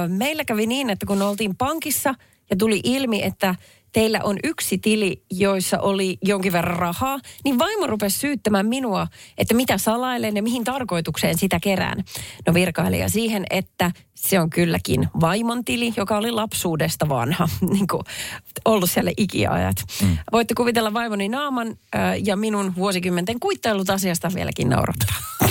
meillä 0.08 0.44
kävi 0.44 0.66
niin, 0.66 0.90
että 0.90 1.06
kun 1.06 1.22
oltiin 1.22 1.56
pankissa 1.56 2.14
ja 2.50 2.56
tuli 2.56 2.80
ilmi, 2.84 3.22
että 3.22 3.54
teillä 3.92 4.20
on 4.24 4.38
yksi 4.44 4.78
tili, 4.78 5.22
joissa 5.30 5.78
oli 5.78 6.18
jonkin 6.22 6.52
verran 6.52 6.78
rahaa, 6.78 7.18
niin 7.44 7.58
vaimo 7.58 7.86
rupesi 7.86 8.18
syyttämään 8.18 8.66
minua, 8.66 9.06
että 9.38 9.54
mitä 9.54 9.78
salailen 9.78 10.36
ja 10.36 10.42
mihin 10.42 10.64
tarkoitukseen 10.64 11.38
sitä 11.38 11.60
kerään. 11.60 12.04
No 12.46 12.54
virkailija 12.54 13.08
siihen, 13.08 13.44
että 13.50 13.92
se 14.14 14.40
on 14.40 14.50
kylläkin 14.50 15.08
vaimon 15.20 15.64
tili, 15.64 15.92
joka 15.96 16.16
oli 16.16 16.30
lapsuudesta 16.30 17.08
vanha, 17.08 17.48
niin 17.72 17.86
kuin 17.86 18.02
ollut 18.64 18.90
siellä 18.90 19.10
ikiajat. 19.16 19.76
Mm. 20.02 20.18
Voitte 20.32 20.54
kuvitella 20.54 20.92
vaimoni 20.92 21.28
naaman 21.28 21.68
äh, 21.68 22.14
ja 22.24 22.36
minun 22.36 22.76
vuosikymmenten 22.76 23.40
kuittailut 23.40 23.90
asiasta 23.90 24.30
vieläkin 24.34 24.68
naurattaa. 24.68 25.16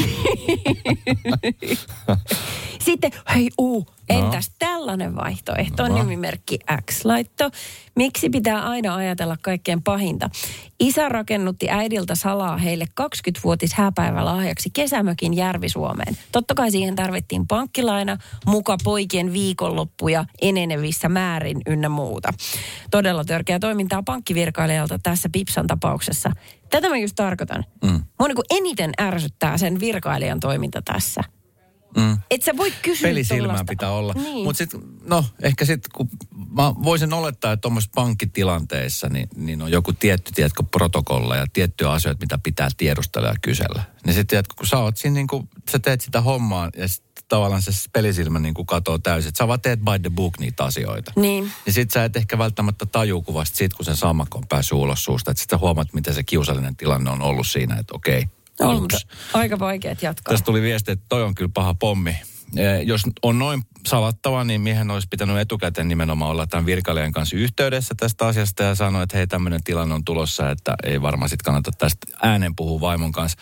Sitten, 2.85 3.11
hei 3.35 3.49
uu, 3.57 3.87
entäs 4.09 4.51
tällainen 4.59 5.15
vaihtoehto? 5.15 5.87
No. 5.87 5.95
Nimimerkki 5.95 6.59
X 6.91 7.05
laitto. 7.05 7.49
Miksi 7.95 8.29
pitää 8.29 8.67
aina 8.67 8.95
ajatella 8.95 9.37
kaikkein 9.41 9.83
pahinta? 9.83 10.29
Isä 10.79 11.09
rakennutti 11.09 11.69
äidiltä 11.69 12.15
salaa 12.15 12.57
heille 12.57 12.85
20-vuotis 13.01 13.73
hääpäivälahjaksi 13.73 14.69
kesämökin 14.69 15.33
Järvi-Suomeen. 15.33 16.17
Totta 16.31 16.53
kai 16.55 16.71
siihen 16.71 16.95
tarvittiin 16.95 17.47
pankkilaina, 17.47 18.17
muka 18.45 18.77
poikien 18.83 19.33
viikonloppuja 19.33 20.25
enenevissä 20.41 21.09
määrin 21.09 21.61
ynnä 21.67 21.89
muuta. 21.89 22.33
Todella 22.91 23.23
törkeä 23.23 23.59
toimintaa 23.59 24.03
pankkivirkailijalta 24.03 24.99
tässä 25.03 25.29
Pipsan 25.31 25.67
tapauksessa. 25.67 26.31
Tätä 26.69 26.89
mä 26.89 26.97
just 26.97 27.15
tarkoitan. 27.15 27.65
Mm. 27.83 28.03
Mua 28.19 28.27
niin 28.27 28.37
eniten 28.49 28.91
ärsyttää 29.01 29.57
sen 29.57 29.79
virkailijan 29.79 30.39
toiminta 30.39 30.81
tässä. 30.81 31.21
Mm. 31.97 32.17
Et 32.31 32.43
sä 32.43 32.57
voi 32.57 32.73
kysyä 32.81 33.09
Pelisilmää 33.09 33.47
tollasta. 33.47 33.65
pitää 33.69 33.91
olla. 33.91 34.13
Niin. 34.13 34.43
Mutta 34.43 34.57
sitten, 34.57 34.81
no 35.03 35.25
ehkä 35.41 35.65
sitten, 35.65 35.91
kun 35.93 36.09
mä 36.49 36.75
voisin 36.83 37.13
olettaa, 37.13 37.51
että 37.51 37.61
tuommoisessa 37.61 37.91
pankkitilanteessa, 37.95 39.09
niin, 39.09 39.29
niin 39.35 39.61
on 39.61 39.71
joku 39.71 39.93
tietty, 39.93 40.31
tiedätkö, 40.35 40.63
protokolla 40.63 41.35
ja 41.35 41.45
tiettyjä 41.53 41.91
asioita, 41.91 42.21
mitä 42.21 42.39
pitää 42.43 42.69
tiedustella 42.77 43.27
ja 43.27 43.35
kysellä. 43.41 43.83
Niin 44.05 44.13
sitten, 44.13 44.27
tiedätkö, 44.27 44.53
kun 44.57 44.67
sä 44.67 44.77
oot 44.77 44.97
siinä 44.97 45.13
niin 45.13 45.27
kuin, 45.27 45.49
sä 45.71 45.79
teet 45.79 46.01
sitä 46.01 46.21
hommaa 46.21 46.69
ja 46.77 46.87
sit 46.87 47.03
tavallaan 47.27 47.61
se 47.61 47.71
pelisilmä 47.93 48.39
niin 48.39 48.53
katoo 48.65 48.97
täysin. 48.97 49.29
Että 49.29 49.37
sä 49.37 49.47
vaan 49.47 49.61
teet 49.61 49.79
by 49.79 49.99
the 50.01 50.09
book 50.09 50.39
niitä 50.39 50.63
asioita. 50.63 51.11
Niin. 51.15 51.51
Ja 51.65 51.73
sit 51.73 51.91
sä 51.91 52.03
et 52.03 52.15
ehkä 52.15 52.37
välttämättä 52.37 52.85
taju 52.85 53.21
kuvasta 53.21 53.57
siitä, 53.57 53.75
kun 53.75 53.85
sen 53.85 53.95
sammakko 53.95 54.37
on 54.37 54.47
päässyt 54.49 54.77
ulos 54.77 55.03
suusta. 55.03 55.31
Että 55.31 55.41
sit 55.41 55.49
sä 55.49 55.57
huomaat, 55.57 55.93
miten 55.93 56.13
se 56.13 56.23
kiusallinen 56.23 56.75
tilanne 56.75 57.09
on 57.11 57.21
ollut 57.21 57.47
siinä, 57.47 57.75
että 57.75 57.95
okei. 57.95 58.25
Aluksi. 58.59 59.07
aika 59.33 59.59
vaikeat 59.59 60.01
jatkaa. 60.01 60.31
Tästä 60.31 60.45
tuli 60.45 60.61
viesti, 60.61 60.91
että 60.91 61.05
toi 61.09 61.23
on 61.23 61.35
kyllä 61.35 61.51
paha 61.53 61.73
pommi. 61.73 62.15
Eh, 62.57 62.81
Jos 62.83 63.01
on 63.23 63.39
noin 63.39 63.61
salattava, 63.87 64.43
niin 64.43 64.61
miehen 64.61 64.91
olisi 64.91 65.07
pitänyt 65.11 65.37
etukäteen 65.37 65.87
nimenomaan 65.87 66.31
olla 66.31 66.47
tämän 66.47 66.65
virkailijan 66.65 67.11
kanssa 67.11 67.37
yhteydessä 67.37 67.95
tästä 67.97 68.27
asiasta 68.27 68.63
ja 68.63 68.75
sanoa, 68.75 69.03
että 69.03 69.17
hei 69.17 69.27
tämmöinen 69.27 69.63
tilanne 69.63 69.95
on 69.95 70.05
tulossa, 70.05 70.51
että 70.51 70.75
ei 70.83 71.01
varmaan 71.01 71.29
sitten 71.29 71.45
kannata 71.45 71.71
tästä 71.77 72.07
äänen 72.21 72.55
puhua 72.55 72.81
vaimon 72.81 73.11
kanssa. 73.11 73.37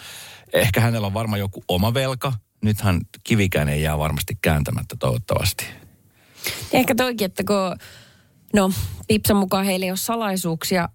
Ehkä 0.54 0.82
hänellä 0.82 1.08
on 1.08 1.14
varmaan 1.14 1.40
joku 1.40 1.64
oma 1.68 1.94
velka. 1.94 2.34
Nythän 2.64 3.02
kivikään 3.24 3.70
ei 3.70 3.82
jää 3.82 3.98
varmasti 3.98 4.38
kääntämättä 4.42 4.96
toivottavasti. 5.00 5.66
Ehkä 6.74 6.96
toikin, 6.96 7.26
että 7.26 7.44
kun, 7.44 7.78
no, 8.54 8.72
Pipsan 9.08 9.38
mukaan 9.38 9.66
heillä 9.66 9.84
ei 9.86 9.92
ole 9.92 9.98
salaisuuksia. 9.98 10.90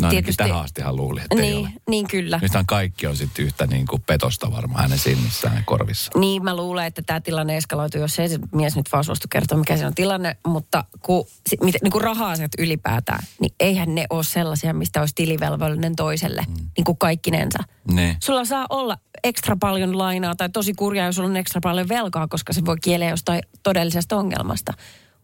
No 0.00 0.06
ainakin 0.08 0.24
Tietysti- 0.24 0.44
tähän 0.44 0.64
asti 0.64 0.82
hän 0.82 0.96
luuli, 0.96 1.20
että 1.20 1.34
ei 1.36 1.40
Niin, 1.42 1.58
ole. 1.58 1.68
niin 1.90 2.08
kyllä. 2.08 2.38
Nythän 2.42 2.66
kaikki 2.66 3.06
on 3.06 3.16
sitten 3.16 3.44
yhtä 3.44 3.66
niin 3.66 3.86
kuin 3.86 4.02
petosta 4.02 4.52
varmaan 4.52 4.82
hänen 4.82 4.98
silmissään 4.98 5.56
ja 5.56 5.62
korvissa. 5.66 6.10
Niin, 6.18 6.44
mä 6.44 6.56
luulen, 6.56 6.86
että 6.86 7.02
tämä 7.02 7.20
tilanne 7.20 7.56
eskaloituu, 7.56 8.00
jos 8.00 8.18
ei 8.18 8.28
se 8.28 8.38
mies 8.52 8.76
nyt 8.76 8.86
vaan 8.92 9.04
suostu 9.04 9.26
kertoa, 9.30 9.58
mikä 9.58 9.76
se 9.76 9.86
on 9.86 9.94
tilanne. 9.94 10.36
Mutta 10.46 10.84
kun, 11.02 11.24
miten- 11.62 11.80
niin 11.82 11.92
kuin 11.92 12.02
raha-asiat 12.04 12.50
ylipäätään, 12.58 13.24
niin 13.40 13.52
eihän 13.60 13.94
ne 13.94 14.06
ole 14.10 14.24
sellaisia, 14.24 14.72
mistä 14.74 15.00
olisi 15.00 15.14
tilivelvollinen 15.14 15.96
toiselle, 15.96 16.44
mm. 16.48 16.54
niin 16.76 16.84
kuin 16.84 16.98
kaikkinensa. 16.98 17.58
Niin. 17.92 18.16
Sulla 18.24 18.44
saa 18.44 18.66
olla 18.70 18.98
ekstra 19.24 19.56
paljon 19.60 19.98
lainaa 19.98 20.36
tai 20.36 20.48
tosi 20.48 20.74
kurjaa, 20.74 21.06
jos 21.06 21.14
sulla 21.16 21.28
on 21.28 21.36
ekstra 21.36 21.60
paljon 21.60 21.88
velkaa, 21.88 22.28
koska 22.28 22.52
se 22.52 22.64
voi 22.64 22.76
kieleä 22.82 23.10
jostain 23.10 23.42
todellisesta 23.62 24.16
ongelmasta. 24.16 24.72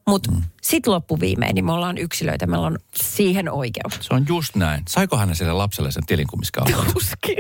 Mutta 0.06 0.30
mm. 0.30 0.42
sitten 0.62 0.92
loppuviimein, 0.92 1.54
niin 1.54 1.64
me 1.64 1.72
ollaan 1.72 1.98
yksilöitä, 1.98 2.46
meillä 2.46 2.66
on 2.66 2.78
siihen 2.94 3.52
oikeus. 3.52 3.94
Se 4.00 4.14
on 4.14 4.24
just 4.28 4.54
näin. 4.56 4.82
Saiko 4.88 5.16
hän 5.16 5.36
sille 5.36 5.52
lapselle 5.52 5.90
sen 5.90 6.06
tilinkumiskaavan? 6.06 6.92
Tuskin. 6.92 7.38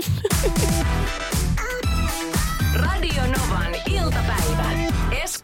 Radio 2.74 3.22
Novan 3.22 3.74
iltapäivä. 3.86 4.53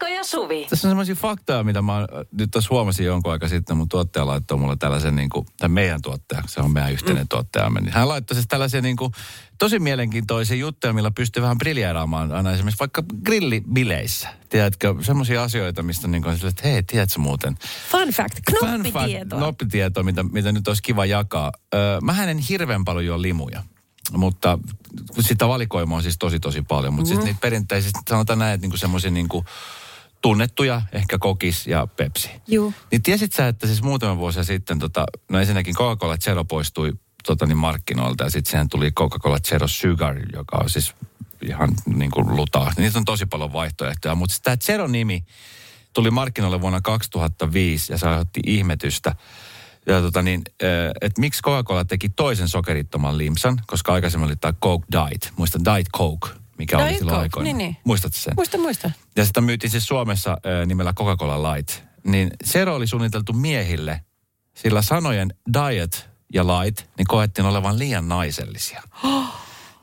Esko 0.01 0.15
ja 0.15 0.23
Suvi. 0.23 0.67
Tässä 0.69 0.87
on 0.87 0.91
semmoisia 0.91 1.15
faktoja, 1.15 1.63
mitä 1.63 1.81
mä 1.81 1.93
oon- 1.95 2.07
nyt 2.31 2.51
tässä 2.51 2.67
huomasin 2.71 3.05
jonkun 3.05 3.31
aika 3.31 3.47
sitten. 3.47 3.77
Mun 3.77 3.89
tuottaja 3.89 4.25
laittoi 4.25 4.57
mulle 4.57 4.75
tällaisen, 4.75 5.15
niin 5.15 5.29
kuin, 5.29 5.45
tai 5.57 5.69
meidän 5.69 6.01
tuottaja, 6.01 6.43
se 6.47 6.61
on 6.61 6.71
meidän 6.71 6.91
yhteinen 6.91 7.23
mm. 7.23 7.27
tuottajamme. 7.27 7.81
Niin 7.81 7.93
hän 7.93 8.07
laittoi 8.07 8.35
siis 8.35 8.47
tällaisia 8.47 8.81
niin 8.81 8.95
kuin, 8.95 9.11
tosi 9.57 9.79
mielenkiintoisia 9.79 10.57
juttuja, 10.57 10.93
millä 10.93 11.11
pystyy 11.11 11.43
vähän 11.43 11.57
briljeeraamaan 11.57 12.31
aina 12.31 12.51
esimerkiksi 12.51 12.79
vaikka 12.79 13.03
grillibileissä. 13.25 14.29
Tiedätkö, 14.49 14.95
semmoisia 15.01 15.43
asioita, 15.43 15.83
mistä 15.83 16.07
niin 16.07 16.23
kuin, 16.23 16.35
että 16.35 16.67
hei, 16.67 16.83
tiedätkö 16.83 17.19
muuten? 17.19 17.57
Fun 17.91 18.09
fact, 18.09 18.39
Fun 18.59 18.69
fact, 18.69 18.81
knoppitietoa. 18.81 19.39
Knoppitietoa, 19.39 20.03
mitä, 20.03 20.23
mitä 20.23 20.51
nyt 20.51 20.67
olisi 20.67 20.83
kiva 20.83 21.05
jakaa. 21.05 21.51
Öö, 21.73 22.01
mähän 22.01 22.29
en 22.29 22.37
hirveän 22.37 22.85
paljon 22.85 23.05
juo 23.05 23.21
limuja. 23.21 23.63
Mutta 24.11 24.59
sitä 25.19 25.47
valikoimaa 25.47 25.97
on 25.97 26.03
siis 26.03 26.17
tosi 26.19 26.39
tosi 26.39 26.61
paljon. 26.61 26.93
Mutta 26.93 27.09
mm. 27.09 27.15
siis 27.15 27.25
niitä 27.25 27.39
perinteisesti 27.41 27.99
sanotaan 28.09 28.39
näin, 28.39 28.53
että 28.53 28.63
niinku 28.63 28.77
semmoisia 28.77 29.11
niinku 29.11 29.45
tunnettuja, 30.21 30.81
ehkä 30.91 31.17
kokis 31.17 31.67
ja 31.67 31.87
Pepsi. 31.87 32.29
Juu. 32.47 32.73
Niin 32.91 33.03
tiesit 33.03 33.33
sä, 33.33 33.47
että 33.47 33.67
siis 33.67 33.81
muutama 33.81 34.17
vuosi 34.17 34.43
sitten, 34.43 34.79
tota, 34.79 35.05
no 35.29 35.39
ensinnäkin 35.39 35.75
Coca-Cola 35.75 36.17
Zero 36.17 36.45
poistui 36.45 36.93
tota, 37.25 37.45
niin 37.45 37.57
markkinoilta 37.57 38.23
ja 38.23 38.29
sitten 38.29 38.51
siihen 38.51 38.69
tuli 38.69 38.91
Coca-Cola 38.91 39.39
Zero 39.39 39.67
Sugar, 39.67 40.15
joka 40.33 40.57
on 40.57 40.69
siis 40.69 40.93
ihan 41.41 41.69
niin 41.85 42.11
kuin 42.11 42.35
lutaa. 42.35 42.73
Niitä 42.77 42.99
on 42.99 43.05
tosi 43.05 43.25
paljon 43.25 43.53
vaihtoehtoja, 43.53 44.15
mutta 44.15 44.35
tämä 44.43 44.57
Zero-nimi 44.57 45.25
tuli 45.93 46.11
markkinoille 46.11 46.61
vuonna 46.61 46.81
2005 46.81 47.93
ja 47.93 47.97
se 47.97 48.07
aiheutti 48.07 48.39
ihmetystä. 48.45 49.15
Ja 49.85 50.01
tota 50.01 50.21
niin, 50.21 50.41
että 51.01 51.21
miksi 51.21 51.41
Coca-Cola 51.41 51.85
teki 51.85 52.09
toisen 52.09 52.47
sokerittoman 52.47 53.17
limsan, 53.17 53.59
koska 53.67 53.93
aikaisemmin 53.93 54.27
oli 54.27 54.35
tämä 54.35 54.53
Coke 54.63 54.85
Diet. 54.91 55.33
Muista 55.37 55.59
Diet 55.65 55.87
Coke, 55.97 56.27
mikä 56.57 56.77
oli 56.77 56.85
Diet 56.85 56.97
silloin 56.97 57.19
aikoina. 57.19 57.43
niin, 57.43 57.57
niin. 57.57 57.77
Muistatko 57.83 58.17
sen? 58.17 58.33
Muista, 58.35 58.57
muista. 58.57 58.91
Ja 59.15 59.25
sitä 59.25 59.41
myytiin 59.41 59.71
siis 59.71 59.87
Suomessa 59.87 60.31
äh, 60.31 60.67
nimellä 60.67 60.93
Coca-Cola 60.93 61.53
Light. 61.53 61.83
Niin 62.03 62.31
Zero 62.45 62.75
oli 62.75 62.87
suunniteltu 62.87 63.33
miehille, 63.33 64.01
sillä 64.53 64.81
sanojen 64.81 65.33
diet 65.53 66.09
ja 66.33 66.43
light, 66.47 66.85
niin 66.97 67.07
koettiin 67.07 67.45
olevan 67.45 67.79
liian 67.79 68.07
naisellisia. 68.07 68.83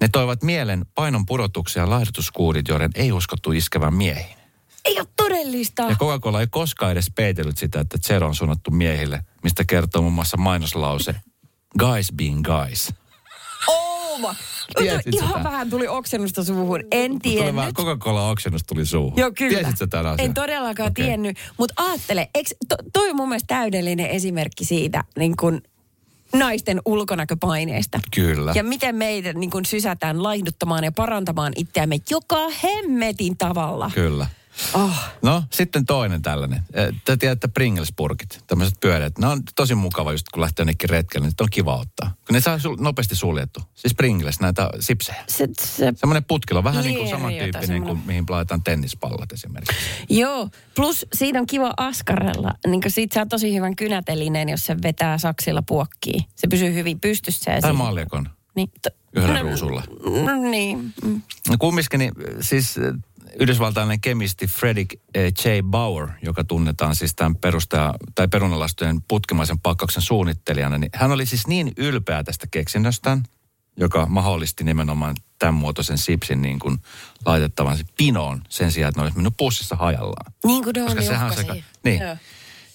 Ne 0.00 0.08
toivat 0.12 0.42
mielen 0.42 0.86
painon 0.94 1.26
pudotuksia 1.26 1.82
ja 1.82 1.90
laihdutuskuurit, 1.90 2.68
joiden 2.68 2.90
ei 2.94 3.12
uskottu 3.12 3.52
iskevän 3.52 3.94
miehiin. 3.94 4.38
Ei 4.84 4.98
ole 4.98 5.08
todellista. 5.16 5.82
Ja 5.82 5.96
Coca-Cola 5.96 6.40
ei 6.40 6.46
koskaan 6.46 6.92
edes 6.92 7.12
peitellyt 7.14 7.58
sitä, 7.58 7.80
että 7.80 7.98
Zero 7.98 8.26
on 8.26 8.34
suunnattu 8.34 8.70
miehille, 8.70 9.24
mistä 9.42 9.64
kertoo 9.64 10.02
muun 10.02 10.14
muassa 10.14 10.36
mainoslause 10.36 11.14
Guys 11.78 12.12
being 12.12 12.42
guys. 12.44 12.94
Oh 13.68 14.20
my. 14.20 14.34
Tiesit 14.76 15.14
Ihan 15.14 15.28
sitä? 15.28 15.44
vähän 15.44 15.70
tuli 15.70 15.88
oksennusta 15.88 16.44
suuhun. 16.44 16.80
En 16.90 17.18
Tuli 17.22 17.34
vähän 17.34 17.54
tiennyt. 17.54 17.74
Coca-Cola 17.74 18.30
oksennus 18.30 18.64
tuli 18.64 18.86
suuhun. 18.86 19.12
Joo, 19.16 19.32
kyllä. 19.38 19.58
Tiesit 19.58 19.78
sä 19.78 19.86
tämän 19.86 20.06
asian? 20.06 20.26
En 20.26 20.34
todellakaan 20.34 20.90
okay. 20.90 21.04
tiennyt. 21.04 21.36
Mutta 21.56 21.74
ajattele, 21.76 22.30
eikö, 22.34 22.50
to, 22.68 22.76
toi 22.92 23.10
on 23.10 23.16
mun 23.16 23.28
mielestä 23.28 23.54
täydellinen 23.54 24.06
esimerkki 24.06 24.64
siitä 24.64 25.04
niin 25.18 25.36
kun 25.36 25.62
naisten 26.32 26.80
ulkonäköpaineesta. 26.84 28.00
Kyllä. 28.14 28.52
Ja 28.54 28.62
miten 28.62 28.96
meitä 28.96 29.32
niin 29.32 29.50
kun 29.50 29.64
sysätään 29.64 30.22
laihduttamaan 30.22 30.84
ja 30.84 30.92
parantamaan 30.92 31.52
itseämme 31.56 31.96
joka 32.10 32.50
hemmetin 32.62 33.36
tavalla. 33.36 33.90
Kyllä. 33.94 34.26
Oh. 34.74 34.90
No, 35.22 35.42
sitten 35.50 35.86
toinen 35.86 36.22
tällainen. 36.22 36.62
Te 37.04 37.16
tiedätte 37.16 37.48
Pringles-purkit, 37.48 38.38
tämmöiset 38.46 38.74
pyöreät. 38.80 39.18
Ne 39.18 39.26
on 39.26 39.40
tosi 39.56 39.74
mukava 39.74 40.12
just 40.12 40.28
kun 40.28 40.40
lähtee 40.40 40.62
jonnekin 40.62 40.90
retkelle, 40.90 41.26
niin 41.26 41.34
on 41.40 41.48
kiva 41.50 41.76
ottaa. 41.76 42.14
Kun 42.26 42.34
ne 42.34 42.40
saa 42.40 42.56
sul- 42.58 42.80
nopeasti 42.82 43.16
suljettu. 43.16 43.60
Siis 43.74 43.94
Pringles, 43.94 44.40
näitä 44.40 44.70
sipsejä. 44.80 45.24
Se, 45.28 45.48
se, 45.60 45.92
Semmoinen 45.96 46.24
putkilo, 46.24 46.64
vähän 46.64 46.84
niin 46.84 46.96
kuin 46.96 47.08
samantyyppinen 47.08 47.82
kuin 47.82 48.02
mihin 48.06 48.24
laitetaan 48.28 48.62
tennispallot 48.62 49.32
esimerkiksi. 49.32 49.76
joo, 50.10 50.48
plus 50.76 51.06
siitä 51.12 51.38
on 51.38 51.46
kiva 51.46 51.72
askarella. 51.76 52.54
Niin 52.66 52.82
siitä 52.88 53.14
saa 53.14 53.26
tosi 53.26 53.54
hyvän 53.54 53.76
kynätelineen, 53.76 54.48
jos 54.48 54.66
se 54.66 54.76
vetää 54.82 55.18
saksilla 55.18 55.62
puokkiin. 55.62 56.24
Se 56.34 56.46
pysyy 56.48 56.74
hyvin 56.74 57.00
pystyssä. 57.00 57.50
Ja 57.50 57.60
Tai 57.60 57.72
maljakon 57.72 58.28
Niin, 58.54 58.70
to, 58.82 58.90
yhdellä 59.16 59.42
ruusulla. 59.42 59.82
No, 60.24 60.50
niin. 60.50 60.92
mm. 61.04 61.22
No 61.48 61.56
kumminkin, 61.58 61.98
niin, 61.98 62.12
siis 62.40 62.74
yhdysvaltainen 63.40 64.00
kemisti 64.00 64.46
Frederick 64.46 65.00
eh, 65.14 65.32
J. 65.44 65.48
Bauer, 65.64 66.08
joka 66.22 66.44
tunnetaan 66.44 66.96
siis 66.96 67.14
tämän 67.14 67.36
perustaja, 67.36 67.94
tai 68.14 68.28
perunalastojen 68.28 69.02
putkimaisen 69.08 69.60
pakkauksen 69.60 70.02
suunnittelijana, 70.02 70.78
niin 70.78 70.90
hän 70.94 71.12
oli 71.12 71.26
siis 71.26 71.46
niin 71.46 71.72
ylpeä 71.76 72.24
tästä 72.24 72.46
keksinnöstään, 72.50 73.22
joka 73.76 74.06
mahdollisti 74.06 74.64
nimenomaan 74.64 75.16
tämän 75.38 75.54
muotoisen 75.54 75.98
sipsin 75.98 76.42
niin 76.42 76.58
kuin 76.58 76.78
laitettavan 77.26 77.78
pinoon 77.96 78.42
sen 78.48 78.72
sijaan, 78.72 78.88
että 78.88 79.00
ne 79.00 79.02
olisi 79.02 79.16
mennyt 79.16 79.34
pussissa 79.36 79.76
hajallaan. 79.76 80.32
Niin 80.46 80.64
kuin 80.64 80.74
Koska 80.84 81.02
sehän 81.02 81.30
on 81.30 81.36
se, 81.36 81.62
niin, 81.84 82.02
Joo. 82.02 82.16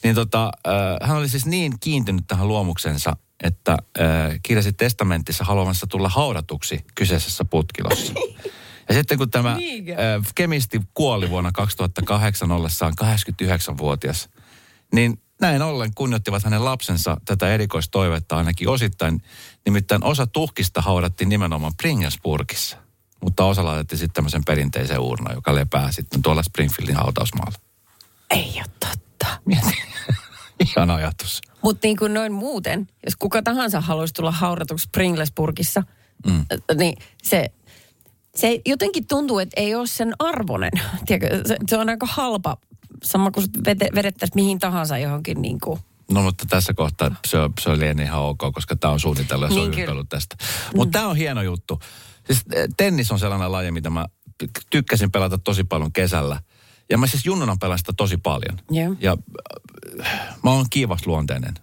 niin 0.04 0.16
tota, 0.16 0.52
äh, 0.68 1.10
hän 1.10 1.18
oli 1.18 1.30
siis 1.30 1.46
niin 1.46 1.74
kiintynyt 1.80 2.24
tähän 2.28 2.48
luomuksensa, 2.48 3.18
että 3.44 3.72
äh, 3.72 4.40
kirjasi 4.44 4.74
testamentissa 4.74 5.44
haluavansa 5.44 5.88
tulla 5.88 6.10
haudatuksi 6.10 6.86
kyseisessä 6.96 7.46
putkilossa. 7.46 8.14
Ja 8.90 8.94
sitten 8.94 9.18
kun 9.18 9.30
tämä 9.30 9.56
Niinkö? 9.56 9.92
äh, 9.92 10.34
kemisti 10.36 10.82
kuoli 10.94 11.30
vuonna 11.30 11.52
2008 11.52 12.52
ollessaan 12.52 12.94
89-vuotias, 13.02 14.30
niin 14.94 15.22
näin 15.42 15.62
ollen 15.62 15.92
kunnioittivat 15.96 16.44
hänen 16.44 16.66
lapsensa 16.66 17.18
tätä 17.26 17.54
erikoistoivetta 17.54 18.38
ainakin 18.38 18.70
osittain. 18.70 19.22
Nimittäin 19.66 20.04
osa 20.04 20.28
tuhkista 20.28 20.82
haudattiin 20.82 21.30
nimenomaan 21.30 21.74
Pringelsburgissa, 21.78 22.78
mutta 23.22 23.46
osa 23.46 23.66
laitettiin 23.66 24.00
sitten 24.00 24.14
tämmöisen 24.14 24.46
perinteisen 24.46 25.00
uurnaan, 25.00 25.36
joka 25.36 25.56
lepää 25.56 25.92
sitten 25.92 26.22
tuolla 26.22 26.44
Springfieldin 26.44 26.96
hautausmaalla. 26.96 27.60
Ei 28.30 28.54
ole 28.56 28.66
totta. 28.80 29.40
Mieti. 29.46 29.78
Ihan 30.68 30.92
ajatus. 30.92 31.42
Mutta 31.64 31.88
niin 31.88 31.98
kuin 31.98 32.14
noin 32.14 32.32
muuten, 32.32 32.88
jos 33.06 33.16
kuka 33.16 33.42
tahansa 33.42 33.82
haluaisi 33.82 34.14
tulla 34.14 34.32
haudatuksi 34.32 34.90
Pringlesburgissa, 34.92 35.84
mm. 36.28 36.46
niin 36.78 36.98
se, 37.24 37.52
se 38.36 38.62
jotenkin 38.66 39.08
tuntuu, 39.08 39.40
että 39.40 39.62
ei 39.62 39.76
ole 39.76 39.88
sen 39.88 40.14
arvonen. 40.20 40.72
Tiedätkö, 41.06 41.42
se, 41.48 41.58
se 41.70 41.78
on 41.78 41.90
aika 41.90 42.06
halpa, 42.10 42.58
sama 43.04 43.32
kuin 43.32 43.46
vedettäisiin 43.96 44.36
mihin 44.36 44.60
tahansa 44.60 44.98
johonkin 44.98 45.42
niin 45.42 45.60
kuin. 45.64 45.80
No 46.12 46.22
mutta 46.22 46.46
tässä 46.50 46.74
kohtaa 46.74 47.16
se, 47.28 47.40
on- 47.40 47.54
se 47.60 47.70
oli 47.70 47.86
ihan 48.04 48.22
ok, 48.22 48.40
koska 48.54 48.76
tämä 48.76 48.94
on 48.94 49.00
suunnitellut 49.00 49.50
ja 49.50 49.56
se 49.56 49.70
Niin 49.70 49.90
on 49.90 50.08
tästä. 50.08 50.36
Mutta 50.76 51.00
tämä 51.00 51.10
on 51.10 51.16
hieno 51.16 51.42
juttu. 51.42 51.80
Siis 52.28 52.42
eh, 52.54 52.68
tennis 52.78 53.12
on 53.12 53.20
sellainen 53.20 53.52
laji, 53.52 53.72
mitä 53.72 53.90
mä 53.90 54.06
tykkäsin 54.70 55.12
pelata 55.12 55.38
tosi 55.38 55.64
paljon 55.64 55.94
kesällä. 55.94 56.42
Ja 56.90 56.98
mä 56.98 57.08
siis 57.08 57.26
junnuna 57.26 57.58
pelaan 57.62 57.80
sitä 57.80 57.94
tosi 57.98 58.18
paljon. 58.18 58.60
Joo. 58.72 58.96
Ja 59.00 59.18
äh, 60.02 60.20
mä 60.44 60.52
oon 60.52 60.66
kiivas 60.70 61.08
luonteinen 61.08 61.54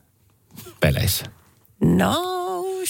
peleissä. 0.81 1.25
No 1.81 2.40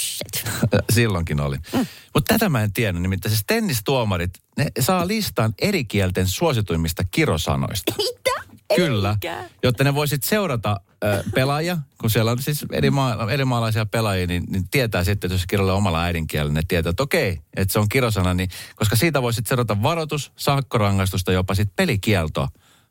shit. 0.00 0.48
Silloinkin 0.94 1.40
oli. 1.40 1.56
Mm. 1.72 1.86
Mutta 2.14 2.34
tätä 2.34 2.48
mä 2.48 2.62
en 2.62 2.72
tiennyt. 2.72 3.02
Nimittäin 3.02 3.30
siis 3.30 3.44
tennistuomarit, 3.46 4.30
ne 4.56 4.66
saa 4.80 5.06
listan 5.06 5.54
eri 5.58 5.84
kielten 5.84 6.26
suosituimmista 6.28 7.04
kirosanoista. 7.10 7.94
Mitä? 7.96 8.30
Kyllä, 8.76 9.10
Eikä. 9.10 9.44
jotta 9.62 9.84
ne 9.84 9.94
voisit 9.94 10.22
seurata 10.22 10.80
äh, 11.04 11.24
pelaajia, 11.34 11.78
kun 12.00 12.10
siellä 12.10 12.30
on 12.30 12.42
siis 12.42 12.66
eri, 12.72 12.90
maa, 12.90 13.30
eri 13.30 13.44
maalaisia 13.44 13.86
pelaajia, 13.86 14.26
niin, 14.26 14.44
niin 14.48 14.68
tietää 14.68 15.04
sitten, 15.04 15.28
että 15.28 15.34
jos 15.34 15.40
se 15.40 15.46
kirjoilee 15.46 15.74
omalla 15.74 16.02
äidinkielellä, 16.02 16.52
ne 16.52 16.62
tietää, 16.68 16.90
että 16.90 17.02
okei, 17.02 17.40
että 17.56 17.72
se 17.72 17.78
on 17.78 17.88
kirosana, 17.88 18.34
niin, 18.34 18.48
koska 18.76 18.96
siitä 18.96 19.22
voisit 19.22 19.46
seurata 19.46 19.82
varoitus, 19.82 20.32
sakkorangaistusta, 20.36 21.32
jopa 21.32 21.54
sitten 21.54 21.76
pelikielto 21.76 22.48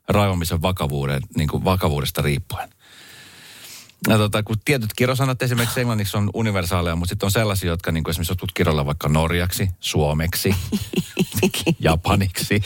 raivomisen 0.08 0.62
vakavuuden, 0.62 1.22
niin 1.36 1.48
kuin 1.48 1.64
vakavuudesta 1.64 2.22
riippuen. 2.22 2.68
Ja 4.08 4.18
tota, 4.18 4.42
kun 4.42 4.56
tietyt 4.64 4.90
kirosanat 4.96 5.42
esimerkiksi 5.42 5.80
englanniksi 5.80 6.16
on 6.16 6.30
universaaleja, 6.34 6.96
mutta 6.96 7.08
sitten 7.12 7.26
on 7.26 7.30
sellaisia, 7.30 7.68
jotka 7.68 7.92
niin 7.92 8.04
kuin 8.04 8.10
esimerkiksi 8.10 8.32
jotkut 8.32 8.52
kiroilla 8.52 8.86
vaikka 8.86 9.08
norjaksi, 9.08 9.70
suomeksi, 9.80 10.54
japaniksi. 11.80 12.62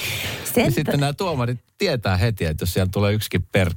Sen 0.54 0.64
Ja 0.64 0.70
sitten 0.70 1.00
nämä 1.00 1.12
tuomarit 1.12 1.60
tietää 1.78 2.16
heti, 2.16 2.44
että 2.44 2.62
jos 2.62 2.72
siellä 2.72 2.90
tulee 2.92 3.12
yksikin 3.12 3.42
per 3.52 3.70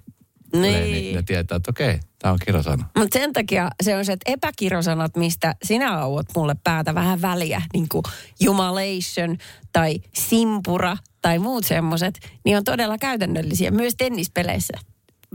Niin. 0.54 0.92
niin 0.92 1.16
ne 1.16 1.24
tietää, 1.24 1.56
että 1.56 1.72
okei, 1.72 2.00
tämä 2.20 2.32
on 2.32 2.40
kirosana. 2.46 2.90
Mutta 2.98 3.20
sen 3.20 3.34
takia 3.34 3.70
se 3.84 3.98
on 3.98 4.06
se, 4.06 4.14
että 4.14 4.32
epäkirosanat, 4.32 5.18
mistä 5.18 5.56
sinä 5.64 6.00
auot 6.00 6.26
mulle 6.36 6.56
päätä 6.64 6.96
vähän 6.96 7.22
väliä, 7.22 7.62
niin 7.74 7.90
kuin 7.90 8.04
jumalation 8.39 9.38
tai 9.74 10.00
simpura 10.13 10.98
tai 11.22 11.39
muut 11.39 11.65
semmoiset, 11.65 12.20
niin 12.46 12.58
on 12.58 12.63
todella 12.63 12.98
käytännöllisiä 12.98 13.72
myös 13.72 13.96
tennispeleissä. 13.98 14.74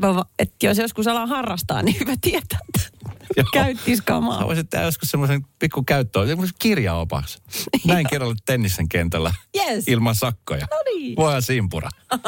Va- 0.01 0.25
Et 0.39 0.55
jos 0.63 0.79
joskus 0.79 1.07
alaa 1.07 1.27
harrastaa, 1.27 1.83
niin 1.83 1.97
hyvä 2.01 2.15
tietää, 2.21 2.59
että 2.69 2.91
Joo. 3.37 3.47
käyttis 3.53 3.99
Sä 3.99 4.05
kamaa. 4.07 4.47
voisit 4.47 4.71
tehdä 4.71 4.85
joskus 4.85 5.11
semmoisen 5.11 5.47
pikku 5.59 5.83
käyttöön, 5.83 6.29
semmoisen 6.29 6.55
kirjaopaksi. 6.59 7.39
Näin 7.87 8.07
kirjoille 8.11 8.37
tennisen 8.47 8.89
kentällä 8.89 9.35
Yes. 9.57 9.85
ilman 9.87 10.15
sakkoja. 10.15 10.67
No 10.71 10.77
niin. 10.95 11.17
Voihan 11.17 11.43
simpura. 11.43 11.91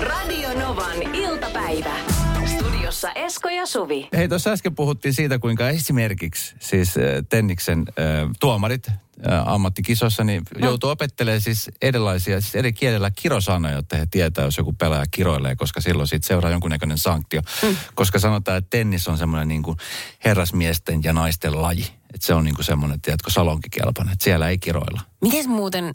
Radio 0.00 0.58
Novan 0.60 1.14
iltapäivä. 1.14 1.94
Studiossa 3.04 3.26
Esko 3.26 3.48
ja 3.48 3.66
Suvi. 3.66 4.08
Hei, 4.16 4.28
tuossa 4.28 4.50
äsken 4.50 4.74
puhuttiin 4.74 5.14
siitä, 5.14 5.38
kuinka 5.38 5.68
esimerkiksi 5.68 6.54
siis 6.60 6.96
äh, 6.96 7.02
Tenniksen 7.28 7.78
äh, 7.88 8.30
tuomarit 8.40 8.88
äh, 8.88 8.94
ammattikisossa 9.46 10.24
niin 10.24 10.42
joutuu 10.58 10.90
opettelemaan 10.90 11.40
siis 11.40 11.70
erilaisia, 11.82 12.40
siis 12.40 12.54
eri 12.54 12.72
kielellä 12.72 13.10
kirosanoja, 13.10 13.74
jotta 13.74 13.96
he 13.96 14.06
tietää, 14.10 14.44
jos 14.44 14.56
joku 14.56 14.72
pelaaja 14.72 15.04
kiroilee, 15.10 15.56
koska 15.56 15.80
silloin 15.80 16.08
siitä 16.08 16.26
seuraa 16.26 16.50
jonkunnäköinen 16.50 16.98
sanktio. 16.98 17.40
Mm. 17.62 17.76
Koska 17.94 18.18
sanotaan, 18.18 18.58
että 18.58 18.70
tennis 18.70 19.08
on 19.08 19.18
semmoinen 19.18 19.48
niin 19.48 19.62
kuin 19.62 19.76
herrasmiesten 20.24 21.04
ja 21.04 21.12
naisten 21.12 21.62
laji. 21.62 21.86
Että 22.14 22.26
se 22.26 22.34
on 22.34 22.44
niin 22.44 22.54
kuin 22.54 22.64
semmoinen, 22.64 23.00
tiedätkö, 23.00 23.30
salonkikelpoinen, 23.30 24.12
että 24.12 24.24
siellä 24.24 24.48
ei 24.48 24.58
kiroilla. 24.58 25.00
Miten 25.22 25.50
muuten, 25.50 25.94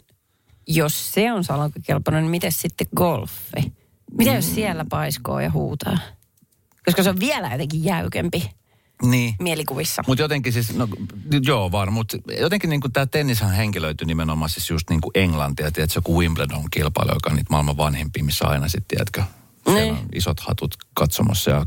jos 0.66 1.12
se 1.12 1.32
on 1.32 1.44
salonkikelpoinen, 1.44 2.22
niin 2.22 2.30
miten 2.30 2.52
sitten 2.52 2.86
golfi? 2.96 3.72
Mitä 4.18 4.30
jos 4.30 4.54
siellä 4.54 4.84
paiskoo 4.90 5.40
ja 5.40 5.50
huutaa? 5.50 5.98
Koska 6.84 7.02
se 7.02 7.10
on 7.10 7.20
vielä 7.20 7.48
jotenkin 7.52 7.84
jäykempi 7.84 8.50
Niin. 9.02 9.34
mielikuvissa. 9.40 10.02
Mutta 10.06 10.22
jotenkin 10.22 10.52
siis, 10.52 10.74
no 10.74 10.88
joo 11.46 11.72
vaan, 11.72 11.92
mutta 11.92 12.16
jotenkin 12.40 12.70
niin 12.70 12.80
tämä 12.92 13.06
tennishän 13.06 13.52
henkilöityy 13.52 14.06
nimenomaan 14.06 14.50
siis 14.50 14.70
just 14.70 14.90
niin 14.90 15.00
kuin 15.00 15.10
Englantia, 15.14 15.70
tiedätkö, 15.72 15.98
joku 15.98 16.20
Wimbledon-kilpailu, 16.20 17.14
joka 17.14 17.30
on 17.30 17.36
niitä 17.36 17.50
maailman 17.50 17.76
vanhimpia, 17.76 18.24
missä 18.24 18.46
aina 18.48 18.68
sitten, 18.68 18.88
tiedätkö, 18.88 19.22
siellä 19.64 19.80
Niin. 19.80 19.92
on 19.94 20.08
isot 20.14 20.40
hatut 20.40 20.74
katsomassa 20.94 21.50
ja 21.50 21.66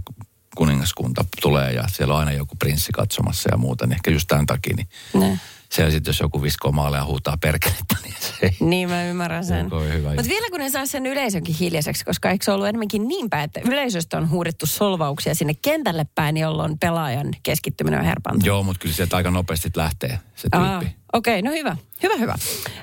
kuningaskunta 0.55 1.25
tulee 1.41 1.71
ja 1.73 1.83
siellä 1.87 2.13
on 2.13 2.19
aina 2.19 2.31
joku 2.31 2.55
prinssi 2.55 2.91
katsomassa 2.91 3.49
ja 3.51 3.57
muuta, 3.57 3.85
niin 3.85 3.93
ehkä 3.95 4.11
just 4.11 4.27
tämän 4.27 4.45
takia, 4.45 4.75
niin 4.75 4.87
Ne. 5.13 5.39
Siellä 5.73 5.91
sitten 5.91 6.09
jos 6.09 6.19
joku 6.19 6.41
viskoo 6.41 6.71
maalle 6.71 6.97
ja 6.97 7.05
huutaa 7.05 7.37
perkelettä, 7.41 7.95
niin 8.03 8.15
se 8.19 8.33
ei 8.41 8.55
Niin 8.59 8.89
mä 8.89 9.03
ymmärrän 9.03 9.45
sen. 9.45 9.73
On 9.73 9.83
Mutta 10.03 10.29
vielä 10.29 10.49
kun 10.49 10.59
ne 10.59 10.69
saa 10.69 10.85
sen 10.85 11.05
yleisönkin 11.05 11.55
hiljaiseksi, 11.55 12.05
koska 12.05 12.29
eikö 12.29 12.45
se 12.45 12.51
ollut 12.51 12.67
enemmänkin 12.67 13.07
niin 13.07 13.29
päin, 13.29 13.43
että 13.43 13.61
yleisöstä 13.65 14.17
on 14.17 14.29
huudettu 14.29 14.65
solvauksia 14.65 15.35
sinne 15.35 15.53
kentälle 15.61 16.05
päin, 16.15 16.37
jolloin 16.37 16.79
pelaajan 16.79 17.27
keskittyminen 17.43 17.99
on 17.99 18.05
herpantunut. 18.05 18.45
Joo, 18.45 18.63
mutta 18.63 18.79
kyllä 18.79 18.95
sieltä 18.95 19.17
aika 19.17 19.31
nopeasti 19.31 19.69
lähtee 19.75 20.19
se 20.35 20.47
Aa, 20.51 20.79
tyyppi. 20.79 20.95
Okei, 21.13 21.39
okay, 21.39 21.51
no 21.51 21.57
hyvä. 21.57 21.77
Hyvä, 22.03 22.15
hyvä. 22.17 22.35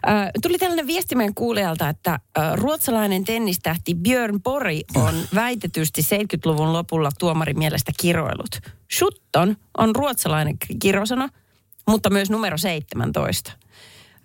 Äh, 0.09 0.31
tuli 0.43 0.59
tällainen 0.59 0.87
viesti 0.87 1.15
meidän 1.15 1.35
kuulijalta, 1.35 1.89
että 1.89 2.13
äh, 2.13 2.55
ruotsalainen 2.55 3.25
tennistähti 3.25 3.95
Björn 3.95 4.43
Pori 4.43 4.83
on 4.95 5.15
väitetysti 5.35 6.03
70-luvun 6.03 6.73
lopulla 6.73 7.11
tuomarin 7.19 7.59
mielestä 7.59 7.93
kiroillut. 8.01 8.61
Shutton 8.99 9.57
on 9.79 9.97
ruotsalainen 9.97 10.57
kirosana, 10.83 11.29
mutta 11.87 12.11
myös 12.11 12.31
numero 12.31 12.59
17. 12.59 13.53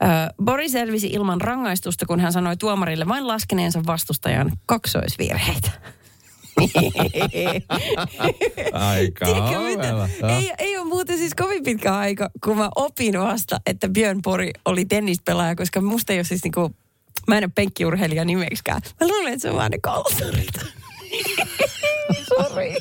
Äh, 0.03 0.09
Bori 0.43 0.69
selvisi 0.69 1.07
ilman 1.07 1.41
rangaistusta, 1.41 2.05
kun 2.05 2.19
hän 2.19 2.33
sanoi 2.33 2.57
tuomarille 2.57 3.07
vain 3.07 3.27
laskeneensa 3.27 3.81
vastustajan 3.85 4.51
kaksoisvirheitä. 4.65 5.71
Aika 8.73 9.25
Tiedätkö. 9.25 10.27
Ei, 10.27 10.53
ei 10.57 10.77
ole 10.77 10.87
muuten 10.87 11.17
siis 11.17 11.35
kovin 11.35 11.63
pitkä 11.63 11.97
aika, 11.97 12.29
kun 12.43 12.57
mä 12.57 12.69
opin 12.75 13.19
vasta, 13.19 13.59
että 13.65 13.89
Björn 13.89 14.21
Pori 14.21 14.51
oli 14.65 14.85
tennispelaaja, 14.85 15.55
koska 15.55 15.81
musta 15.81 16.13
ei 16.13 16.19
ole 16.19 16.23
siis 16.23 16.43
niinku, 16.43 16.75
mä 17.27 17.37
en 17.37 17.43
ole 17.43 17.51
penkkiurheilija 17.55 18.25
nimeksikään. 18.25 18.81
Mä 19.01 19.07
luulen, 19.07 19.33
että 19.33 19.41
se 19.41 19.49
on 19.49 19.55
vaan 19.55 19.71
ne 19.71 19.77
kalsarit. 19.81 20.53
Sori. 22.27 22.75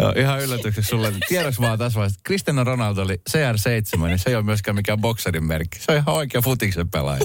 Joo, 0.00 0.12
ihan 0.16 0.40
yllätykseksi 0.40 0.88
sulle. 0.88 1.12
Tiedoksi 1.28 1.60
vaan 1.60 1.78
tässä 1.78 1.96
vaiheessa, 1.96 2.18
että 2.18 2.28
Cristiano 2.28 2.64
Ronaldo 2.64 3.02
oli 3.02 3.20
CR7, 3.30 4.06
niin 4.06 4.18
se 4.18 4.30
ei 4.30 4.36
ole 4.36 4.44
myöskään 4.44 4.74
mikään 4.74 5.00
bokserin 5.00 5.44
merkki. 5.44 5.78
Se 5.78 5.92
on 5.92 5.98
ihan 5.98 6.14
oikea 6.14 6.42
futiksen 6.42 6.90
pelaaja. 6.90 7.20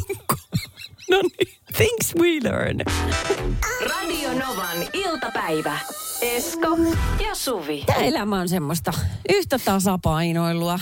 No 1.10 1.22
niin, 1.22 1.54
things 1.78 2.16
we 2.16 2.30
learn. 2.44 2.80
Radio 3.90 4.30
Novan 4.34 4.78
iltapäivä. 4.94 5.80
Esko 6.22 6.78
ja 7.28 7.36
Suvi. 7.36 7.84
Tämä 7.86 8.00
elämä 8.00 8.40
on 8.40 8.50
semmoista 8.50 8.94
yhtä 9.30 9.60
tasapainoilua. 9.60 10.80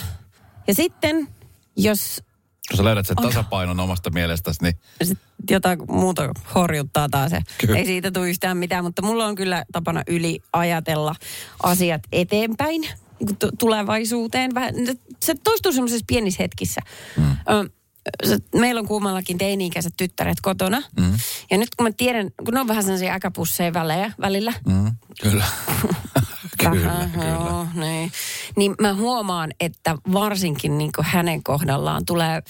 Ja 0.67 0.73
sitten, 0.73 1.27
jos 1.77 2.23
Kun 2.71 2.77
sä 2.77 2.83
löydät 2.83 3.07
sen 3.07 3.15
tasapainon 3.15 3.79
omasta 3.79 4.09
mielestäsi, 4.09 4.63
niin 4.63 4.75
sit 5.03 5.19
jotain 5.49 5.79
muuta 5.89 6.29
horjuttaa 6.55 7.09
taas. 7.09 7.31
Se. 7.31 7.41
Kyllä. 7.57 7.77
Ei 7.77 7.85
siitä 7.85 8.11
tule 8.11 8.29
yhtään 8.29 8.57
mitään, 8.57 8.83
mutta 8.83 9.01
mulla 9.01 9.25
on 9.25 9.35
kyllä 9.35 9.65
tapana 9.71 10.03
yli 10.07 10.39
ajatella 10.53 11.15
asiat 11.63 12.01
eteenpäin 12.11 12.81
niin 12.81 13.37
tulevaisuuteen. 13.59 14.53
Vähän, 14.53 14.73
se 15.23 15.35
toistuu 15.43 15.71
semmoisissa 15.71 16.05
pienissä 16.07 16.43
hetkissä. 16.43 16.81
Mm. 17.17 17.37
Meillä 18.59 18.79
on 18.79 18.87
kummallakin 18.87 19.37
teini-ikäiset 19.37 19.93
tyttäret 19.97 20.37
kotona. 20.41 20.81
Mm. 20.99 21.13
Ja 21.51 21.57
nyt 21.57 21.75
kun 21.75 21.87
mä 21.87 21.91
tiedän, 21.97 22.29
kun 22.45 22.53
ne 22.53 22.59
on 22.59 22.67
vähän 22.67 22.83
sellaisia 22.83 23.13
äkäpusseja 23.13 23.73
välejä 23.73 24.11
välillä. 24.21 24.53
Mm, 24.67 24.91
kyllä. 25.21 25.45
kyllä, 26.69 26.87
Vähän, 26.87 27.11
kyllä. 27.11 27.25
Joo, 27.25 27.67
niin. 27.73 28.11
niin 28.55 28.75
mä 28.81 28.93
huomaan, 28.93 29.51
että 29.59 29.95
varsinkin 30.13 30.77
niin 30.77 30.91
hänen 31.01 31.43
kohdallaan 31.43 32.05
tulee 32.05 32.41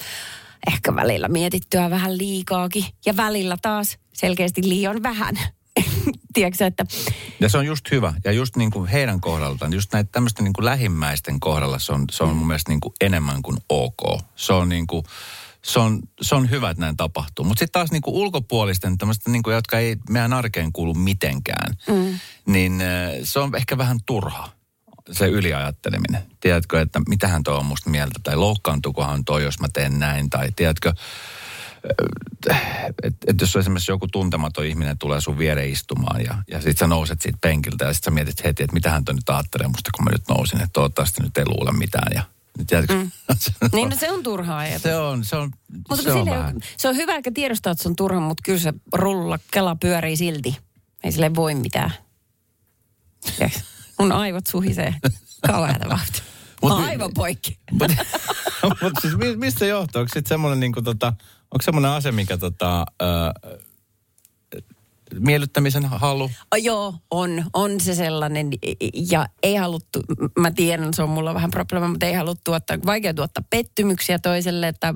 ehkä 0.68 0.96
välillä 0.96 1.28
mietittyä 1.28 1.90
vähän 1.90 2.18
liikaakin. 2.18 2.86
Ja 3.06 3.18
välillä 3.18 3.58
taas 3.62 3.98
selkeästi 4.14 4.70
liian 4.70 5.04
vähän. 5.04 5.36
Tiedätkö, 6.34 6.66
että 6.66 6.86
Ja 7.40 7.50
se 7.50 7.58
on 7.58 7.66
just 7.66 7.92
hyvä. 7.92 8.14
Ja 8.24 8.32
just 8.32 8.56
niin 8.56 8.72
kuin 8.72 8.88
heidän 8.88 9.22
kohdaltaan, 9.22 9.74
just 9.74 9.94
näitä 9.94 10.10
tämmöisten 10.12 10.44
niin 10.44 10.54
kuin 10.54 10.66
lähimmäisten 10.66 11.40
kohdalla 11.40 11.80
se 11.80 11.94
on, 11.94 12.06
se 12.12 12.24
on 12.24 12.36
mun 12.36 12.48
mielestä 12.48 12.72
niin 12.72 12.80
kuin 12.80 12.94
enemmän 13.02 13.42
kuin 13.42 13.58
ok. 13.70 14.22
Se 14.36 14.54
on 14.54 14.70
niin 14.70 14.88
kuin, 14.88 15.04
se 15.66 15.80
on, 15.80 16.00
se 16.22 16.36
on 16.36 16.50
hyvä, 16.50 16.70
että 16.70 16.82
näin 16.82 16.98
tapahtuu. 16.98 17.46
Mutta 17.46 17.60
sitten 17.60 17.80
taas 17.80 17.92
niin 17.92 18.02
kuin 18.02 18.16
ulkopuolisten, 18.16 18.98
tämmöistä, 18.98 19.32
niin 19.32 19.44
kuin, 19.44 19.54
jotka 19.54 19.80
ei 19.80 19.96
meidän 20.10 20.34
arkeen 20.34 20.72
kuulu 20.72 20.94
mitenkään, 20.94 21.76
mm. 21.88 22.20
niin 22.46 22.82
äh, 22.82 23.12
se 23.24 23.40
on 23.40 23.56
ehkä 23.56 23.78
vähän 23.78 23.98
turha 24.06 24.50
se 25.12 25.28
yliajatteleminen. 25.28 26.24
Tiedätkö, 26.40 26.82
että 26.82 27.02
mitähän 27.10 27.44
tuo 27.44 27.58
on 27.58 27.66
musta 27.66 27.90
mieltä, 27.90 28.20
tai 28.24 28.36
loukkaantukohan 28.36 29.26
toi, 29.26 29.44
jos 29.44 29.60
mä 29.60 29.68
teen 29.74 30.00
näin, 30.00 30.30
tai 30.30 30.50
tiedätkö, 30.56 30.94
että 33.04 33.28
et 33.28 33.42
jos 33.42 33.56
esimerkiksi 33.56 33.92
joku 33.92 34.08
tuntematon 34.08 34.66
ihminen 34.66 34.98
tulee 34.98 35.22
sun 35.22 35.38
viereen 35.38 35.70
istumaan 35.70 36.24
ja, 36.24 36.36
ja 36.48 36.62
sit 36.62 36.78
sä 36.78 36.88
nouset 36.88 37.22
siitä 37.22 37.38
penkiltä 37.42 37.86
ja 37.86 37.94
sit 37.94 38.04
sä 38.04 38.12
mietit 38.12 38.44
heti, 38.44 38.64
että 38.64 38.74
mitähän 38.74 39.06
toi 39.06 39.16
nyt 39.16 39.30
ajattelee 39.30 39.68
musta, 39.68 39.90
kun 39.96 40.06
mä 40.06 40.12
nyt 40.12 40.28
nousin, 40.30 40.62
että 40.62 40.74
toivottavasti 40.74 41.24
nyt 41.24 41.38
ei 41.38 41.46
luule 41.48 41.72
mitään 41.72 42.12
ja 42.16 42.24
tiedätkö, 42.68 42.94
mm. 42.94 43.12
niin 43.74 43.90
no 43.90 43.96
se 43.96 44.12
on 44.12 44.24
turhaa 44.24 44.58
ajatus. 44.58 44.82
se 44.84 44.96
on, 44.96 45.26
se 45.26 45.36
on, 45.36 45.52
Mutta 45.90 46.04
se 46.04 46.12
on 46.12 46.26
vähän. 46.26 46.60
se 46.78 46.88
on 46.90 46.96
hyvä, 46.96 47.16
että 47.16 47.32
tiedostaa, 47.34 47.72
että 47.72 47.84
se 47.84 47.90
on 47.90 47.96
turha, 47.96 48.20
mutta 48.20 48.42
kyllä 48.46 48.60
se 48.60 48.74
rulla, 48.94 49.40
kela 49.52 49.76
pyörii 49.76 50.18
silti. 50.18 50.58
Ei 51.04 51.12
sille 51.12 51.36
voi 51.36 51.56
mitään. 51.56 51.92
Tiedätkö? 53.38 53.60
Mun 54.00 54.12
aivot 54.12 54.48
suhisee 54.48 54.96
kauheata 55.48 55.90
vauhtia. 55.90 56.22
Mut- 56.62 56.72
Aivan 56.72 57.12
poikki. 57.14 57.60
Mutta 57.72 57.96
mut 58.82 58.94
siis 59.02 59.16
mi- 59.18 59.36
mistä 59.36 59.66
johtuu? 59.66 60.00
Onko 60.00 60.10
sitten 60.14 60.30
semmoinen 60.30 60.60
niinku 60.60 60.82
tota, 60.82 61.08
onko 61.52 61.62
semmoinen 61.62 61.92
ase, 61.92 62.12
mikä 62.12 62.38
tota, 62.38 62.86
ö, 63.02 63.06
miellyttämisen 65.20 65.86
halu? 65.86 66.24
Oh, 66.24 66.60
joo, 66.62 66.96
on, 67.12 67.46
on 67.54 67.80
se 67.80 67.96
sellainen. 67.96 68.50
Ja 69.10 69.26
ei 69.44 69.56
haluttu, 69.56 70.00
mä 70.40 70.52
tiedän, 70.52 70.94
se 70.94 71.04
on 71.04 71.10
mulla 71.10 71.34
vähän 71.34 71.52
probleema, 71.52 71.88
mutta 71.88 72.06
ei 72.06 72.14
haluttu 72.14 72.42
tuottaa, 72.44 72.78
vaikea 72.86 73.14
tuottaa 73.14 73.44
pettymyksiä 73.50 74.20
toiselle, 74.20 74.68
että 74.68 74.94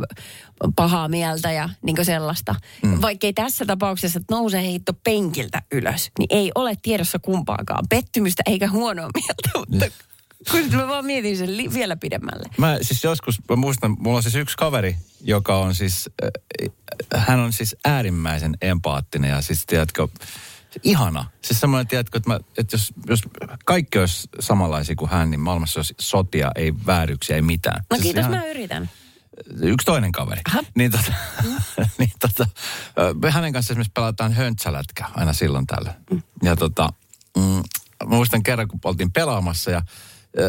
pahaa 0.75 1.07
mieltä 1.07 1.51
ja 1.51 1.69
niin 1.81 2.05
sellaista. 2.05 2.55
Mm. 2.83 3.01
Vaikka 3.01 3.27
ei 3.27 3.33
tässä 3.33 3.65
tapauksessa, 3.65 4.19
että 4.19 4.35
nousee 4.35 4.61
heitto 4.61 4.93
penkiltä 4.93 5.61
ylös, 5.71 6.11
niin 6.19 6.27
ei 6.29 6.51
ole 6.55 6.73
tiedossa 6.81 7.19
kumpaakaan 7.19 7.85
pettymystä 7.89 8.43
eikä 8.45 8.69
huonoa 8.69 9.09
mieltä, 9.13 9.49
mutta 9.69 10.05
kun 10.51 10.75
mä 10.75 10.87
vaan 10.87 11.05
mietin 11.05 11.37
sen 11.37 11.57
li- 11.57 11.73
vielä 11.73 11.95
pidemmälle. 11.95 12.49
Mä 12.57 12.77
siis 12.81 13.03
joskus, 13.03 13.39
mä 13.49 13.55
muistan, 13.55 13.95
mulla 13.99 14.17
on 14.17 14.23
siis 14.23 14.35
yksi 14.35 14.57
kaveri, 14.57 14.95
joka 15.21 15.57
on 15.57 15.75
siis, 15.75 16.09
äh, 16.23 17.23
hän 17.27 17.39
on 17.39 17.53
siis 17.53 17.75
äärimmäisen 17.85 18.57
empaattinen 18.61 19.29
ja 19.31 19.41
siis 19.41 19.65
tiedätkö, 19.65 20.07
ihana. 20.83 21.25
Siis 21.41 21.59
semmoinen, 21.59 21.87
tiedätkö, 21.87 22.17
että, 22.17 22.29
mä, 22.29 22.39
että 22.57 22.73
jos, 22.75 22.93
jos 23.07 23.21
kaikki 23.65 23.99
olisi 23.99 24.29
samanlaisia 24.39 24.95
kuin 24.95 25.11
hän, 25.11 25.31
niin 25.31 25.39
maailmassa 25.39 25.79
olisi 25.79 25.95
sotia, 26.01 26.51
ei 26.55 26.73
vääryksiä, 26.85 27.35
ei 27.35 27.41
mitään. 27.41 27.83
No 27.89 27.95
siis 27.95 28.03
kiitos, 28.03 28.19
ihan- 28.19 28.31
mä 28.31 28.43
yritän. 28.45 28.89
yksi 29.61 29.85
toinen 29.85 30.11
kaveri. 30.11 30.41
Aha. 30.49 30.63
Niin 30.75 30.91
tota, 30.91 31.13
niin 31.99 32.11
tota, 32.19 32.47
me 33.21 33.31
hänen 33.31 33.53
kanssa 33.53 33.73
esimerkiksi 33.73 33.91
pelataan 33.93 34.33
höntsälätkä 34.33 35.05
aina 35.15 35.33
silloin 35.33 35.67
tällä. 35.67 35.93
Ja 36.43 36.55
tota, 36.55 36.89
mm, 37.37 37.63
muistan 38.05 38.43
kerran, 38.43 38.67
kun 38.67 38.79
oltiin 38.83 39.11
pelaamassa 39.11 39.71
ja 39.71 39.81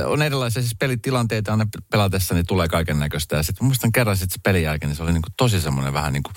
on 0.07 0.22
erilaisia 0.22 0.62
siis 0.62 0.77
pelitilanteita 0.79 1.51
aina 1.51 1.66
pelatessa, 1.90 2.35
niin 2.35 2.46
tulee 2.46 2.68
kaiken 2.68 2.99
näköistä. 2.99 3.37
Ja 3.37 3.42
sitten 3.42 3.66
muistan 3.66 3.92
kerran 3.92 4.16
sitten 4.16 4.35
se 4.35 4.40
pelin 4.42 4.62
jälkeen, 4.62 4.88
niin 4.88 4.96
se 4.96 5.03
oli 5.03 5.12
niin 5.12 5.22
kuin 5.22 5.35
tosi 5.37 5.61
semmoinen 5.61 5.92
vähän 5.92 6.12
niin 6.12 6.22
kuin 6.22 6.35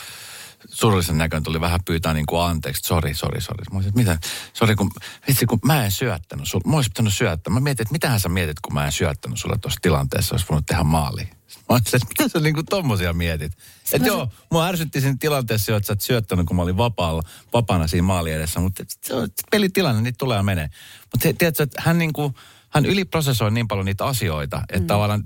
surullisen 0.67 1.17
näköinen 1.17 1.43
tuli 1.43 1.62
vähän 1.62 1.79
pyytää 1.85 2.13
niin 2.13 2.25
kuin 2.25 2.41
anteeksi, 2.41 2.88
sori, 2.88 3.13
sori, 3.13 3.41
sori. 3.41 3.63
Mä 3.71 3.77
olisin, 3.77 3.93
mitä, 3.95 4.19
sori, 4.53 4.75
kun, 4.75 4.91
vitsi, 5.27 5.45
kun 5.45 5.59
mä 5.65 5.85
en 5.85 5.91
syöttänyt 5.91 6.47
sulle. 6.47 6.69
Mä 6.69 6.75
olisin 6.75 6.91
pitänyt 6.91 7.13
syöttää. 7.13 7.53
Mä 7.53 7.59
mietin, 7.59 7.81
että 7.81 7.91
mitähän 7.91 8.19
sä 8.19 8.29
mietit, 8.29 8.59
kun 8.59 8.73
mä 8.73 8.85
en 8.85 8.91
syöttänyt 8.91 9.39
sulle 9.39 9.57
tuossa 9.57 9.79
tilanteessa, 9.81 10.33
olisi 10.33 10.45
voinut 10.49 10.65
tehdä 10.65 10.83
maali. 10.83 11.21
Mä 11.69 11.75
olisin, 11.75 11.95
että 11.95 12.07
mitä 12.09 12.27
sä 12.27 12.39
niinku 12.39 12.63
tommosia 12.63 13.13
mietit? 13.13 13.53
Että 13.93 14.07
joo, 14.07 14.29
mua 14.51 14.65
ärsytti 14.65 15.01
siinä 15.01 15.17
tilanteessa 15.19 15.71
jo, 15.71 15.77
että 15.77 15.88
sä 15.88 15.93
et 15.93 16.01
syöttänyt, 16.01 16.45
kun 16.45 16.55
mä 16.55 16.62
olin 16.62 16.77
vapaalla, 16.77 17.21
vapaana 17.53 17.88
siinä 17.88 18.03
maali 18.07 18.31
edessä. 18.31 18.59
Mutta 18.59 18.83
se 19.01 19.13
on 19.13 19.29
pelitilanne, 19.51 20.01
niitä 20.01 20.17
tulee 20.17 20.38
ja 20.38 20.43
menee. 20.43 20.69
Mutta 21.12 21.33
tiedätkö, 21.38 21.63
että 21.63 21.81
hän 21.85 21.97
niinku, 21.97 22.33
hän 22.69 22.86
yliprosessoi 22.86 23.51
niin 23.51 23.67
paljon 23.67 23.86
niitä 23.86 24.05
asioita, 24.05 24.62
että 24.69 24.79
mm. 24.79 24.88
tavallaan 24.88 25.23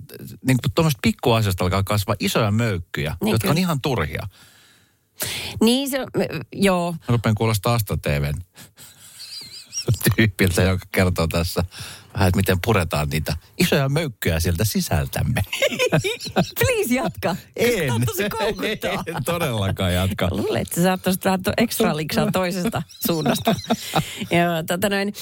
niin 0.47 0.57
tuommoista 0.75 0.99
pikkuasioista 1.01 1.63
alkaa 1.63 1.83
kasvaa 1.83 2.15
isoja 2.19 2.51
möykkyjä, 2.51 3.17
Niin 3.21 3.31
jotka 3.31 3.41
kyllä. 3.41 3.51
on 3.51 3.57
ihan 3.57 3.81
turhia. 3.81 4.27
Niin 5.61 5.89
se, 5.89 5.97
joo. 6.53 6.91
Mä 6.91 6.97
rupean 7.07 7.35
kuulostaa 7.35 7.73
Astra 7.73 7.97
TVn 7.97 8.41
tyypiltä, 10.15 10.61
joka 10.61 10.85
kertoo 10.91 11.27
tässä 11.27 11.63
vähän, 12.13 12.27
että 12.27 12.37
miten 12.37 12.57
puretaan 12.65 13.09
niitä 13.09 13.37
isoja 13.57 13.89
möykkyjä 13.89 14.39
sieltä 14.39 14.65
sisältämme. 14.65 15.41
Please 16.59 16.93
jatka. 16.93 17.35
En, 17.55 17.91
koukuttaa. 18.39 19.03
en 19.17 19.23
todellakaan 19.25 19.93
jatka. 19.93 20.27
Luulen, 20.31 20.61
että 20.61 20.75
sä 20.75 20.83
saattaisit 20.83 21.25
vähän 21.25 21.43
to- 21.43 21.53
ekstra 21.57 21.97
liksaa 21.97 22.31
toisesta 22.31 22.83
suunnasta. 23.07 23.55
Joo, 24.37 24.63
tota 24.67 24.89
noin. 24.89 25.13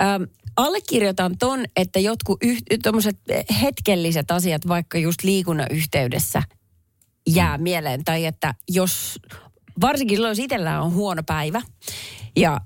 Ähm, 0.00 0.22
allekirjoitan 0.56 1.38
ton, 1.38 1.64
että 1.76 1.98
jotkut 1.98 2.38
yh- 2.42 2.62
tommoset 2.82 3.18
hetkelliset 3.62 4.30
asiat 4.30 4.68
vaikka 4.68 4.98
just 4.98 5.22
liikunnan 5.22 5.66
yhteydessä 5.70 6.42
jää 7.28 7.58
mieleen. 7.58 8.04
Tai 8.04 8.26
että 8.26 8.54
jos, 8.68 9.18
varsinkin 9.80 10.16
silloin, 10.16 10.30
jos 10.30 10.38
itsellään 10.38 10.82
on 10.82 10.94
huono 10.94 11.22
päivä 11.22 11.62
ja 12.36 12.60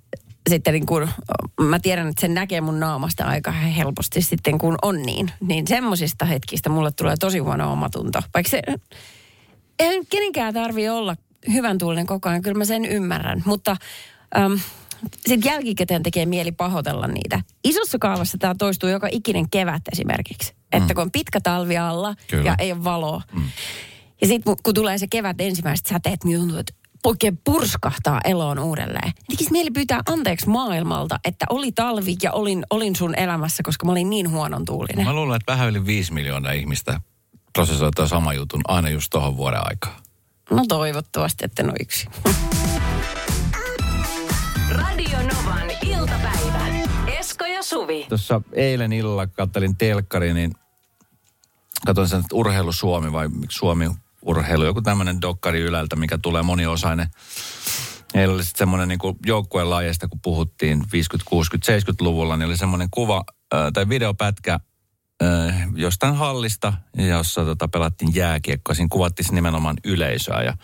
sitten 0.48 0.74
niin 0.74 0.86
kun, 0.86 1.08
mä 1.60 1.78
tiedän, 1.78 2.08
että 2.08 2.20
sen 2.20 2.34
näkee 2.34 2.60
mun 2.60 2.80
naamasta 2.80 3.24
aika 3.24 3.50
helposti 3.50 4.22
sitten, 4.22 4.58
kun 4.58 4.76
on 4.82 5.02
niin. 5.02 5.30
Niin 5.40 5.66
semmosista 5.66 6.24
hetkistä 6.24 6.70
mulle 6.70 6.92
tulee 6.92 7.16
tosi 7.20 7.38
huono 7.38 7.72
omatunto. 7.72 8.22
Vaikka 8.34 8.50
se, 8.50 8.62
nyt 9.80 10.08
kenenkään 10.10 10.54
tarvi 10.54 10.88
olla 10.88 11.16
hyvän 11.52 11.78
tuulinen 11.78 12.06
koko 12.06 12.28
ajan, 12.28 12.42
kyllä 12.42 12.58
mä 12.58 12.64
sen 12.64 12.84
ymmärrän. 12.84 13.42
Mutta 13.44 13.76
äm, 14.36 14.58
sitten 15.26 15.50
jälkikäteen 15.52 16.02
tekee 16.02 16.26
mieli 16.26 16.52
pahoitella 16.52 17.06
niitä. 17.06 17.40
Isossa 17.64 17.98
kaavassa 17.98 18.38
tämä 18.38 18.54
toistuu 18.58 18.88
joka 18.88 19.08
ikinen 19.10 19.50
kevät 19.50 19.82
esimerkiksi. 19.92 20.54
Että 20.72 20.94
kun 20.94 21.02
on 21.02 21.10
pitkä 21.10 21.40
talvi 21.40 21.78
alla 21.78 22.14
Kyllä. 22.28 22.44
ja 22.44 22.54
ei 22.58 22.72
ole 22.72 22.84
valoa. 22.84 23.22
Mm. 23.32 23.42
Ja 24.20 24.26
sitten 24.26 24.56
kun 24.62 24.74
tulee 24.74 24.98
se 24.98 25.06
kevät 25.10 25.40
ensimmäiset 25.40 25.86
säteet, 25.86 26.24
niin 26.24 26.38
tuntuu, 26.38 26.58
että 26.58 26.72
oikein 27.06 27.40
purskahtaa 27.44 28.20
eloon 28.24 28.58
uudelleen. 28.58 29.12
Tekisi 29.28 29.52
mieli 29.52 29.70
pyytää 29.70 30.00
anteeksi 30.08 30.48
maailmalta, 30.48 31.20
että 31.24 31.46
oli 31.50 31.72
talvi 31.72 32.16
ja 32.22 32.32
olin, 32.32 32.66
olin 32.70 32.96
sun 32.96 33.14
elämässä, 33.14 33.62
koska 33.62 33.86
mä 33.86 33.92
olin 33.92 34.10
niin 34.10 34.30
huonon 34.30 34.64
tuulinen. 34.64 35.04
Mä 35.04 35.12
luulen, 35.12 35.36
että 35.36 35.52
vähän 35.52 35.68
yli 35.68 35.86
viisi 35.86 36.12
miljoonaa 36.12 36.52
ihmistä 36.52 37.00
prosessoi 37.52 38.08
sama 38.08 38.34
jutun 38.34 38.60
aina 38.68 38.88
just 38.88 39.10
tuohon 39.10 39.36
vuoden 39.36 39.60
aikaan. 39.62 40.02
No 40.50 40.64
toivottavasti, 40.68 41.44
että 41.44 41.62
ole 41.62 41.72
yksi. 41.80 42.06
Radio 44.70 45.18
Novan 45.18 45.70
iltapäivä. 45.86 46.66
Esko 47.06 47.44
ja 47.46 47.62
Suvi. 47.62 48.06
Tuossa 48.08 48.40
eilen 48.52 48.92
illalla 48.92 49.26
kattelin 49.26 49.76
telkkari, 49.76 50.34
niin 50.34 50.54
katsoin 51.86 52.08
sen, 52.08 52.20
että 52.20 52.34
Urheilu 52.34 52.72
Suomi 52.72 53.12
vai 53.12 53.28
miksi 53.28 53.58
Suomi 53.58 53.90
urheilu, 54.22 54.64
joku 54.64 54.82
tämmöinen 54.82 55.20
dokkari 55.20 55.60
ylältä, 55.60 55.96
mikä 55.96 56.18
tulee 56.18 56.42
moniosainen. 56.42 57.08
Heillä 58.14 58.34
oli 58.34 58.44
sitten 58.44 58.58
semmoinen 58.58 58.88
niin 58.88 59.16
joukkueen 59.26 59.70
lajeista, 59.70 60.08
kun 60.08 60.20
puhuttiin 60.20 60.82
50, 60.92 61.30
60, 61.30 61.92
70-luvulla, 61.92 62.36
niin 62.36 62.46
oli 62.46 62.56
semmoinen 62.56 62.88
kuva 62.90 63.24
äh, 63.54 63.72
tai 63.72 63.88
videopätkä 63.88 64.58
äh, 65.22 65.68
jostain 65.74 66.14
hallista, 66.14 66.72
jossa 66.96 67.44
tota, 67.44 67.68
pelattiin 67.68 68.14
jääkiekkoa. 68.14 68.74
Siinä 68.74 68.88
kuvattiin 68.90 69.34
nimenomaan 69.34 69.76
yleisöä 69.84 70.42
ja 70.42 70.54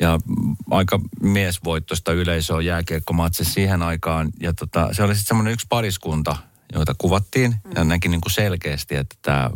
ja 0.00 0.18
mm, 0.18 0.56
aika 0.70 1.00
miesvoittoista 1.20 2.12
yleisöä 2.12 2.62
jääkiekkomatsi 2.62 3.44
siihen 3.44 3.82
aikaan. 3.82 4.30
Ja 4.40 4.52
tota, 4.52 4.88
se 4.92 5.02
oli 5.02 5.14
sitten 5.14 5.28
semmoinen 5.28 5.52
yksi 5.52 5.66
pariskunta, 5.68 6.36
joita 6.72 6.94
kuvattiin. 6.98 7.54
Ja 7.74 7.84
näki 7.84 8.08
niin 8.08 8.20
kuin 8.20 8.32
selkeästi, 8.32 8.96
että 8.96 9.16
tämä 9.22 9.50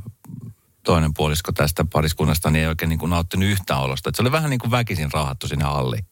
toinen 0.84 1.14
puolisko 1.14 1.52
tästä 1.52 1.84
pariskunnasta 1.92 2.50
niin 2.50 2.62
ei 2.62 2.68
oikein 2.68 2.88
niin 2.88 2.98
kuin 2.98 3.10
nauttinut 3.10 3.48
yhtään 3.48 3.80
olosta. 3.80 4.08
Et 4.08 4.14
se 4.14 4.22
oli 4.22 4.32
vähän 4.32 4.50
niin 4.50 4.60
kuin 4.60 4.70
väkisin 4.70 5.12
raahattu 5.12 5.48
sinne 5.48 5.64
halliin. 5.64 6.06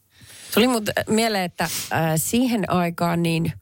Oli 0.57 0.67
mut 0.67 0.89
mieleen, 1.09 1.43
että 1.43 1.63
äh, 1.63 1.71
siihen 2.15 2.71
aikaan 2.71 3.23
niin 3.23 3.53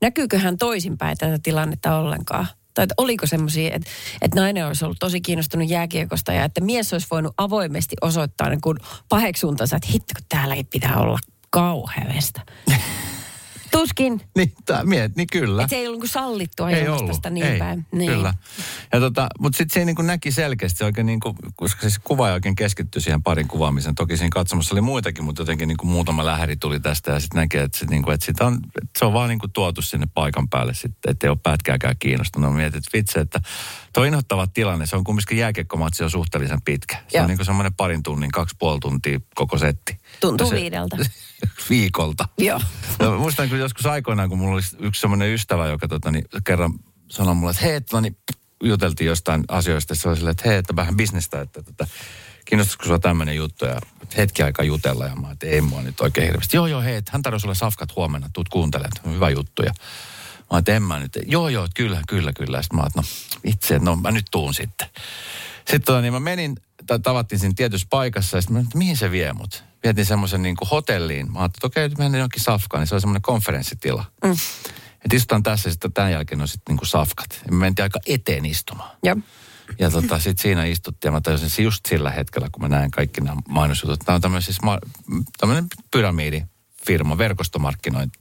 näkyyköhän 0.00 0.56
toisinpäin 0.56 1.18
tätä 1.18 1.38
tilannetta 1.42 1.96
ollenkaan? 1.96 2.46
Tai 2.74 2.82
että 2.82 2.94
oliko 2.96 3.26
semmoisia, 3.26 3.74
että, 3.74 3.90
että 4.22 4.40
nainen 4.40 4.66
olisi 4.66 4.84
ollut 4.84 4.98
tosi 5.00 5.20
kiinnostunut 5.20 5.68
jääkiekosta 5.68 6.32
ja 6.32 6.44
että 6.44 6.60
mies 6.60 6.92
olisi 6.92 7.06
voinut 7.10 7.34
avoimesti 7.38 7.96
osoittaa 8.00 8.48
niin 8.48 8.60
kuin 8.60 8.78
paheksuntansa, 9.08 9.76
että 9.76 9.88
hitto 9.92 10.14
kun 10.16 10.26
täälläkin 10.28 10.66
pitää 10.66 10.96
olla 10.96 11.18
kauheasta. 11.50 12.40
Tuskin. 13.78 14.20
Niin, 14.36 14.52
tää, 14.66 14.84
miet, 14.84 15.16
niin 15.16 15.26
kyllä. 15.32 15.62
Että 15.62 15.70
se 15.70 15.76
ei 15.76 15.88
ollut 15.88 16.04
niin 16.66 16.90
ollut, 16.90 17.14
sitä 17.14 17.30
niin 17.30 17.46
ei, 17.46 17.58
päin. 17.58 17.86
Niin. 17.92 18.10
kyllä. 18.12 18.34
Ja 18.92 19.00
tota, 19.00 19.28
mutta 19.38 19.56
sitten 19.56 19.80
se 19.80 19.84
niin 19.84 19.96
kuin 19.96 20.06
näki 20.06 20.30
selkeästi, 20.30 20.78
se 20.78 20.84
oikein 20.84 21.06
niin 21.06 21.20
kuin, 21.20 21.36
koska 21.56 21.80
siis 21.80 21.98
kuva 21.98 22.32
oikein 22.32 22.54
keskittyi 22.54 23.02
siihen 23.02 23.22
parin 23.22 23.48
kuvaamiseen. 23.48 23.94
Toki 23.94 24.16
siinä 24.16 24.30
katsomassa 24.32 24.74
oli 24.74 24.80
muitakin, 24.80 25.24
mutta 25.24 25.42
jotenkin 25.42 25.68
niin 25.68 25.76
kuin 25.76 25.90
muutama 25.90 26.24
lähäri 26.24 26.56
tuli 26.56 26.80
tästä 26.80 27.10
ja 27.10 27.20
sitten 27.20 27.40
näki, 27.40 27.58
että, 27.58 27.78
sit 27.78 27.90
niin 27.90 28.02
kuin, 28.02 28.14
että, 28.14 28.26
sitä 28.26 28.46
on, 28.46 28.54
että 28.54 28.98
se 28.98 29.04
on 29.04 29.12
vaan 29.12 29.28
niin 29.28 29.38
kuin 29.38 29.52
tuotu 29.52 29.82
sinne 29.82 30.06
paikan 30.14 30.48
päälle 30.48 30.74
sitten, 30.74 31.10
että 31.10 31.26
ei 31.26 31.30
ole 31.30 31.38
pätkääkään 31.42 31.96
kiinnostunut. 31.98 32.50
Mä 32.50 32.56
mietin, 32.56 32.78
että 32.78 32.98
vitsi, 32.98 33.18
että 33.18 33.40
tuo 33.94 34.04
inhottava 34.04 34.46
tilanne, 34.46 34.86
se 34.86 34.96
on 34.96 35.04
kumminkin 35.04 35.38
jääkiekkomatsi 35.38 36.04
on 36.04 36.10
suhteellisen 36.10 36.62
pitkä. 36.62 36.96
Se 37.08 37.18
Joo. 37.18 37.22
on 37.22 37.28
niin 37.28 37.38
kuin 37.38 37.46
semmoinen 37.46 37.74
parin 37.74 38.02
tunnin, 38.02 38.30
kaksi 38.32 38.56
puoli 38.58 38.80
tuntia 38.80 39.20
koko 39.34 39.58
setti. 39.58 39.98
Tuntuu 40.20 40.48
Se- 40.48 40.54
viideltä. 40.56 40.96
Viikolta. 41.70 42.28
Joo. 42.38 42.60
No, 42.98 43.18
muistan 43.18 43.48
kun 43.48 43.58
joskus 43.58 43.86
aikoinaan, 43.86 44.28
kun 44.28 44.38
mulla 44.38 44.54
oli 44.54 44.62
yksi 44.78 45.00
semmoinen 45.00 45.34
ystävä, 45.34 45.68
joka 45.68 45.88
tota, 45.88 46.10
niin, 46.10 46.24
kerran 46.46 46.72
sanoi 47.08 47.34
mulle, 47.34 47.50
että 47.50 47.62
hei, 47.64 47.80
tota, 47.80 48.00
niin, 48.00 48.16
juteltiin 48.64 49.08
jostain 49.08 49.44
asioista. 49.48 49.94
Se 49.94 50.08
oli 50.08 50.16
silleen, 50.16 50.30
että 50.30 50.48
hei, 50.48 50.58
että 50.58 50.76
vähän 50.76 50.96
bisnestä, 50.96 51.40
että 51.40 51.62
tota, 51.62 51.86
kiinnostaisiko 52.44 52.84
sulla 52.84 52.98
tämmöinen 52.98 53.36
juttu 53.36 53.64
ja 53.64 53.80
hetki 54.16 54.42
aikaa 54.42 54.64
jutella. 54.64 55.06
Ja 55.06 55.16
mä 55.16 55.30
että 55.30 55.46
ei 55.46 55.60
mua 55.60 55.82
nyt 55.82 56.00
oikein 56.00 56.26
hirveästi. 56.26 56.56
Joo, 56.56 56.66
joo, 56.66 56.80
hei, 56.82 57.02
hän 57.10 57.22
tarjoaa 57.22 57.38
sulle 57.38 57.54
safkat 57.54 57.96
huomenna, 57.96 58.30
tuut 58.32 58.48
kuuntelemaan, 58.48 59.14
hyvä 59.14 59.30
juttu. 59.30 59.62
Ja 59.62 59.72
mä 60.52 60.74
en 60.74 60.82
mä 60.82 60.98
nyt, 61.00 61.18
joo, 61.26 61.48
joo, 61.48 61.68
kyllä, 61.74 62.02
kyllä, 62.08 62.32
kyllä. 62.32 62.62
Sitten 62.62 62.78
mä 62.78 62.86
että 62.86 63.00
no 63.00 63.04
itse, 63.44 63.78
no 63.78 63.96
mä 63.96 64.10
nyt 64.10 64.26
tuun 64.30 64.54
sitten. 64.54 64.88
Sitten 65.56 65.82
tota, 65.82 66.00
niin 66.00 66.12
mä 66.12 66.20
menin, 66.20 66.56
tai 66.86 66.98
tavattiin 66.98 67.38
siinä 67.38 67.54
tietyssä 67.56 67.86
paikassa, 67.90 68.36
ja 68.36 68.40
sitten 68.40 68.54
mä 68.56 68.60
että 68.60 68.78
mihin 68.78 68.96
se 68.96 69.10
vie 69.10 69.32
mut? 69.32 69.64
Vietiin 69.84 70.06
semmoisen 70.06 70.42
niin 70.42 70.56
kuin 70.56 70.68
hotelliin. 70.68 71.32
Mä 71.32 71.38
ajattelin, 71.38 71.58
että 71.58 71.66
okei, 71.66 71.88
nyt 71.88 71.98
mennään 71.98 72.20
jonkin 72.20 72.42
safkaan, 72.42 72.80
niin 72.80 72.88
se 72.88 72.94
oli 72.94 73.00
semmoinen 73.00 73.22
konferenssitila. 73.22 74.04
Mm. 74.24 74.32
Että 75.04 75.16
istutaan 75.16 75.42
tässä 75.42 75.68
ja 75.68 75.72
sitten 75.72 75.92
tämän 75.92 76.12
jälkeen 76.12 76.40
on 76.40 76.48
sitten 76.48 76.72
niin 76.72 76.78
kuin 76.78 76.88
safkat. 76.88 77.42
Ja 77.46 77.52
me 77.52 77.58
mentiin 77.58 77.84
aika 77.84 78.00
eteen 78.06 78.44
istumaan. 78.46 78.96
Joo. 79.02 79.16
Ja 79.78 79.90
tota, 79.90 80.18
sitten 80.18 80.42
siinä 80.42 80.64
istuttiin 80.64 81.08
ja 81.08 81.12
mä 81.12 81.20
tajusin 81.20 81.64
just 81.64 81.86
sillä 81.86 82.10
hetkellä, 82.10 82.48
kun 82.52 82.62
mä 82.62 82.68
näen 82.68 82.90
kaikki 82.90 83.20
nämä 83.20 83.36
mainosjutut. 83.48 84.00
Tämä 84.04 84.14
on 84.14 84.20
tämmöinen 84.20 84.42
siis 84.42 84.62
ma- 84.62 84.78
tämmöinen 85.38 85.66
pyramidifirma, 86.86 87.18
verkostomarkkinointi 87.18 88.18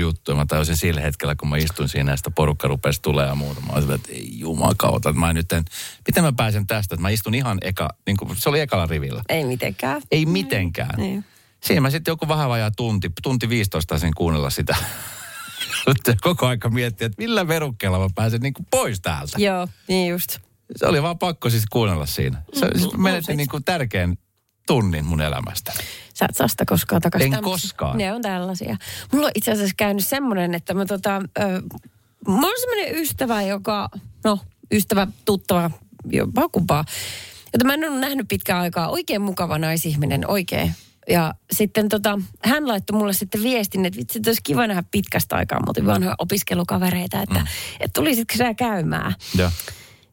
juttu, 0.00 0.34
mä 0.34 0.46
tajusin 0.46 0.76
sillä 0.76 1.00
hetkellä, 1.00 1.34
kun 1.34 1.48
mä 1.48 1.56
istuin 1.56 1.88
siinä 1.88 2.16
sitä 2.16 2.30
porukka 2.30 2.68
rupesi 2.68 3.02
tulee 3.02 3.26
ja 3.26 3.34
muuta. 3.34 3.60
Mä 3.60 3.72
olin 3.72 3.90
että 3.90 4.12
ei 4.12 4.38
jumakauta, 4.38 5.08
että 5.08 5.20
mä 5.20 5.32
nyt 5.32 5.52
en, 5.52 5.64
miten 6.08 6.24
mä 6.24 6.32
pääsen 6.32 6.66
tästä, 6.66 6.94
että 6.94 7.02
mä 7.02 7.10
istun 7.10 7.34
ihan 7.34 7.58
eka, 7.62 7.88
niin 8.06 8.16
kuin, 8.16 8.36
se 8.36 8.48
oli 8.48 8.60
ekalla 8.60 8.86
rivillä. 8.86 9.22
Ei 9.28 9.44
mitenkään. 9.44 10.02
Ei 10.10 10.26
mitenkään. 10.26 10.94
Niin. 10.98 11.24
Siinä 11.64 11.80
mä 11.80 11.90
sitten 11.90 12.12
joku 12.12 12.28
vähän 12.28 12.48
vajaa 12.48 12.70
tunti, 12.70 13.10
tunti 13.22 13.48
15 13.48 13.98
sen 13.98 14.12
kuunnella 14.16 14.50
sitä. 14.50 14.76
Koko 16.20 16.46
aika 16.46 16.68
miettiä, 16.68 17.06
että 17.06 17.22
millä 17.22 17.48
verukkeella 17.48 17.98
mä 17.98 18.08
pääsen 18.14 18.40
niin 18.40 18.54
kuin 18.54 18.66
pois 18.70 19.00
täältä. 19.00 19.38
Joo, 19.38 19.68
niin 19.88 20.10
just. 20.10 20.38
Se 20.76 20.86
oli 20.86 21.02
vaan 21.02 21.18
pakko 21.18 21.50
siis 21.50 21.64
kuunnella 21.70 22.06
siinä. 22.06 22.42
Se, 22.52 22.66
Mm, 22.66 22.80
siis 22.80 22.96
menetin 22.96 23.36
niin 23.36 23.48
kuin 23.48 23.64
tärkeän 23.64 24.16
tunnin 24.66 25.04
mun 25.04 25.20
elämästä. 25.20 25.72
Sä 26.20 26.26
et 26.28 26.36
saa 26.36 26.48
sitä 26.48 26.64
koskaan 26.64 27.02
takaisin. 27.02 27.26
En 27.26 27.32
Tämmöset- 27.42 27.62
koskaan. 27.62 27.98
Ne 27.98 28.12
on 28.12 28.22
tällaisia. 28.22 28.76
Mulla 29.12 29.26
on 29.26 29.32
itse 29.34 29.52
asiassa 29.52 29.74
käynyt 29.76 30.06
semmoinen, 30.06 30.54
että 30.54 30.74
mä 30.74 30.86
tota, 30.86 31.22
ö, 31.38 31.62
mulla 32.26 32.46
on 32.48 32.60
semmoinen 32.60 32.94
ystävä, 33.02 33.42
joka, 33.42 33.88
no 34.24 34.38
ystävä, 34.72 35.06
tuttava, 35.24 35.70
jopa 36.10 36.48
kumpaa, 36.48 36.84
jota 37.52 37.64
mä 37.64 37.74
en 37.74 37.84
ole 37.92 38.00
nähnyt 38.00 38.28
pitkään 38.28 38.60
aikaa. 38.60 38.88
Oikein 38.88 39.22
mukava 39.22 39.58
naisihminen, 39.58 40.30
oikein. 40.30 40.74
Ja 41.08 41.34
sitten 41.52 41.88
tota, 41.88 42.18
hän 42.44 42.68
laittoi 42.68 42.98
mulle 42.98 43.12
sitten 43.12 43.42
viestin, 43.42 43.86
että 43.86 43.96
vitsi, 43.98 44.18
että 44.18 44.30
olisi 44.30 44.40
kiva 44.42 44.66
nähdä 44.66 44.82
pitkästä 44.90 45.36
aikaa. 45.36 45.60
Mutta 45.66 45.86
vanhoja 45.86 46.14
opiskelukavereita, 46.18 47.22
että, 47.22 47.38
mm. 47.38 47.46
että 47.80 48.00
tulisitkö 48.00 48.36
sä 48.36 48.54
käymään. 48.54 49.14
Ja. 49.38 49.52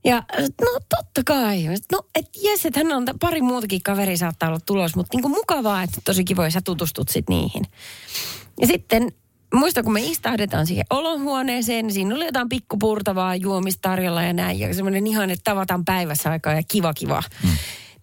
Ja 0.05 0.23
no 0.61 0.79
totta 0.89 1.21
kai. 1.25 1.63
No 1.91 2.01
et 2.15 2.29
jes, 2.43 2.65
että 2.65 2.79
hän 2.79 2.91
on 2.91 3.05
pari 3.19 3.41
muutakin 3.41 3.83
kaveri 3.83 4.17
saattaa 4.17 4.49
olla 4.49 4.59
tulos, 4.65 4.95
mutta 4.95 5.17
niinku 5.17 5.29
mukavaa, 5.29 5.83
että 5.83 6.01
tosi 6.03 6.23
kiva, 6.23 6.43
jos 6.43 6.53
sä 6.53 6.61
tutustut 6.61 7.09
sit 7.09 7.29
niihin. 7.29 7.63
Ja 8.61 8.67
sitten 8.67 9.11
muista, 9.53 9.83
kun 9.83 9.93
me 9.93 10.01
istahdetaan 10.01 10.67
siihen 10.67 10.85
olohuoneeseen, 10.89 11.85
niin 11.85 11.93
siinä 11.93 12.15
oli 12.15 12.25
jotain 12.25 12.49
pikkupurtavaa 12.49 13.35
juomista 13.35 13.89
tarjolla 13.89 14.23
ja 14.23 14.33
näin. 14.33 14.59
Ja 14.59 14.73
semmoinen 14.73 15.07
ihan, 15.07 15.29
että 15.29 15.43
tavataan 15.43 15.85
päivässä 15.85 16.31
aikaa 16.31 16.53
ja 16.53 16.63
kiva 16.67 16.93
kiva. 16.93 17.23
Mm. 17.43 17.49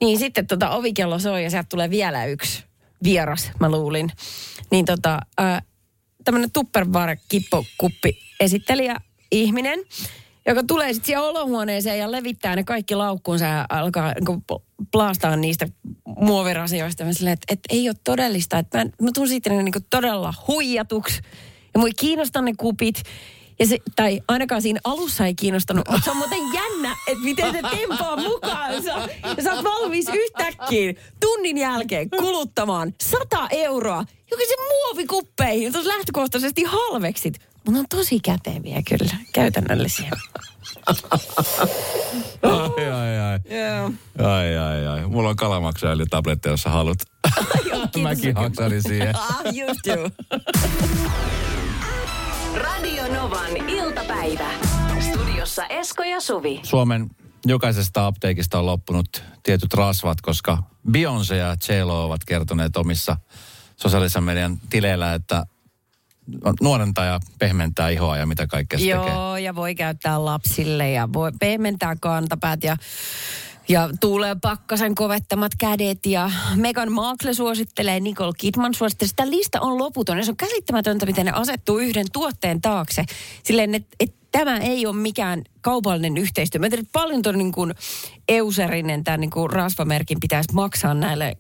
Niin 0.01 0.19
sitten 0.19 0.47
tota 0.47 0.71
ovikello 0.71 1.19
soi 1.19 1.45
ja 1.45 1.51
sieltä 1.51 1.69
tulee 1.69 1.91
vielä 1.91 2.27
yksi 2.27 2.65
vieras, 3.05 3.51
mä 3.61 3.71
luulin. 3.71 4.13
Niin 4.71 4.85
tota, 4.85 5.19
äh, 5.41 5.63
tämmöinen 6.25 6.51
Tupperware 6.51 7.19
kippokuppi 7.29 8.19
esittelijä 8.41 8.97
ihminen, 9.31 9.79
joka 10.47 10.63
tulee 10.67 10.93
sitten 10.93 11.07
siihen 11.07 11.23
olohuoneeseen 11.23 11.99
ja 11.99 12.13
levittää 12.13 12.57
ne 12.57 12.65
kaikki 12.65 12.95
laukkuunsa 12.95 13.45
ja 13.45 13.67
alkaa 13.69 14.13
niin 14.13 14.45
plaastaa 14.93 15.37
niistä 15.37 15.69
muovirasioista. 16.07 17.05
Mä 17.05 17.13
silleen, 17.13 17.33
että, 17.33 17.53
että 17.53 17.75
ei 17.75 17.89
ole 17.89 17.97
todellista. 18.05 18.59
Että 18.59 18.79
mä, 18.79 18.85
mä 19.03 19.11
tuun 19.15 19.29
siitä 19.29 19.51
niin 19.51 19.73
todella 19.91 20.35
huijatuksi. 20.49 21.21
Ja 21.75 21.81
mua 21.81 21.89
ei 21.89 21.95
kiinnosta 22.01 22.43
ne 22.43 22.53
kupit. 22.59 23.03
Ja 23.59 23.67
se, 23.67 23.79
tai 23.97 24.21
ainakaan 24.29 24.63
siinä 24.63 24.81
alussa 24.85 25.27
ei 25.27 25.35
kiinnostanut. 25.35 25.89
Mutta 25.89 26.05
se 26.05 26.11
on 26.11 26.17
muuten 26.17 26.39
jännä, 26.55 26.97
että 27.07 27.25
miten 27.25 27.53
se 27.53 27.63
tempaa 27.77 28.17
mukaansa. 28.17 29.09
Ja 29.37 29.43
sä 29.43 29.55
oot 29.55 29.65
valmis 29.65 30.07
yhtäkkiä 30.15 30.95
tunnin 31.21 31.59
jälkeen 31.59 32.11
kuluttamaan 32.11 32.95
100 33.03 33.49
euroa 33.51 34.05
jokaisen 34.31 34.59
muovikuppeihin. 34.69 35.73
Tuossa 35.73 35.91
lähtökohtaisesti 35.91 36.63
halveksit. 36.63 37.54
Mutta 37.65 37.81
on 37.81 37.87
tosi 37.91 38.21
käteviä 38.21 38.83
kyllä, 38.89 39.17
käytännöllisiä. 39.33 40.11
Ai, 42.43 42.91
ai, 42.91 43.19
ai. 43.19 43.39
Joo. 43.59 43.93
Ai, 44.29 44.57
ai, 44.59 44.87
ai. 44.87 45.07
Mulla 45.07 45.29
on 45.29 45.37
kalamaksailitabletti, 45.37 46.49
jos 46.49 46.63
sä 46.63 46.71
haluat. 46.71 46.99
Mäkin 48.03 48.37
haksarin 48.37 48.83
siihen. 48.83 49.15
Ah, 49.19 49.41
just 49.53 49.87
joo. 49.87 50.11
Radio 52.55 53.15
Novan 53.15 53.57
iltapäivä. 53.69 54.51
Studiossa 55.01 55.67
Esko 55.67 56.03
ja 56.03 56.21
Suvi. 56.21 56.61
Suomen 56.63 57.11
jokaisesta 57.47 58.07
apteekista 58.07 58.59
on 58.59 58.67
loppunut 58.67 59.23
tietyt 59.43 59.75
rasvat, 59.75 60.21
koska 60.21 60.63
Beyoncé 60.91 61.35
ja 61.35 61.57
J-Lo 61.69 62.05
ovat 62.05 62.25
kertoneet 62.25 62.77
omissa 62.77 63.17
sosiaalisen 63.77 64.25
median 64.25 64.59
tileillä, 64.71 65.15
että 65.15 65.47
nuorentaa 66.61 67.05
ja 67.05 67.21
pehmentää 67.39 67.89
ihoa 67.89 68.17
ja 68.17 68.27
mitä 68.27 68.47
kaikkea 68.47 68.79
se 68.79 68.85
tekee. 68.85 69.13
Joo, 69.15 69.37
ja 69.37 69.55
voi 69.55 69.75
käyttää 69.75 70.25
lapsille 70.25 70.91
ja 70.91 71.09
voi 71.13 71.33
pehmentää 71.41 71.97
kantapäät 72.01 72.65
ja, 72.65 72.77
ja 73.69 73.91
tuulee 74.01 74.37
pakkasen 74.43 74.95
kovettamat 74.95 75.53
kädet. 75.59 76.07
Ja 76.07 76.31
Meghan 76.57 76.93
Markle 76.93 77.35
suosittelee, 77.35 78.01
Nicole 78.01 78.33
Kidman 78.39 78.75
suosittelee. 78.75 79.09
Sitä 79.09 79.31
lista 79.31 79.61
on 79.61 79.79
loputon 79.79 80.19
ja 80.19 80.25
se 80.25 80.31
on 80.31 80.37
käsittämätöntä, 80.37 81.07
miten 81.07 81.27
ne 81.27 81.33
asettuu 81.33 81.79
yhden 81.79 82.07
tuotteen 82.13 82.61
taakse. 82.61 83.05
Silleen, 83.43 83.75
että 83.75 83.97
et 84.01 84.15
tämä 84.33 84.57
ei 84.57 84.87
ole 84.87 84.97
mikään 84.97 85.43
kaupallinen 85.61 86.19
yhteistyö. 86.19 86.59
Mä 86.59 86.69
tiedän, 86.69 86.83
että 86.83 86.93
paljon 86.93 87.23
tuon 87.23 87.39
niin 87.39 87.53
Euserinen, 88.29 89.05
tämän 89.05 89.21
niin 89.21 89.31
rasvamerkin 89.51 90.21
pitäisi 90.21 90.53
maksaa 90.53 90.95
näille 90.95 91.37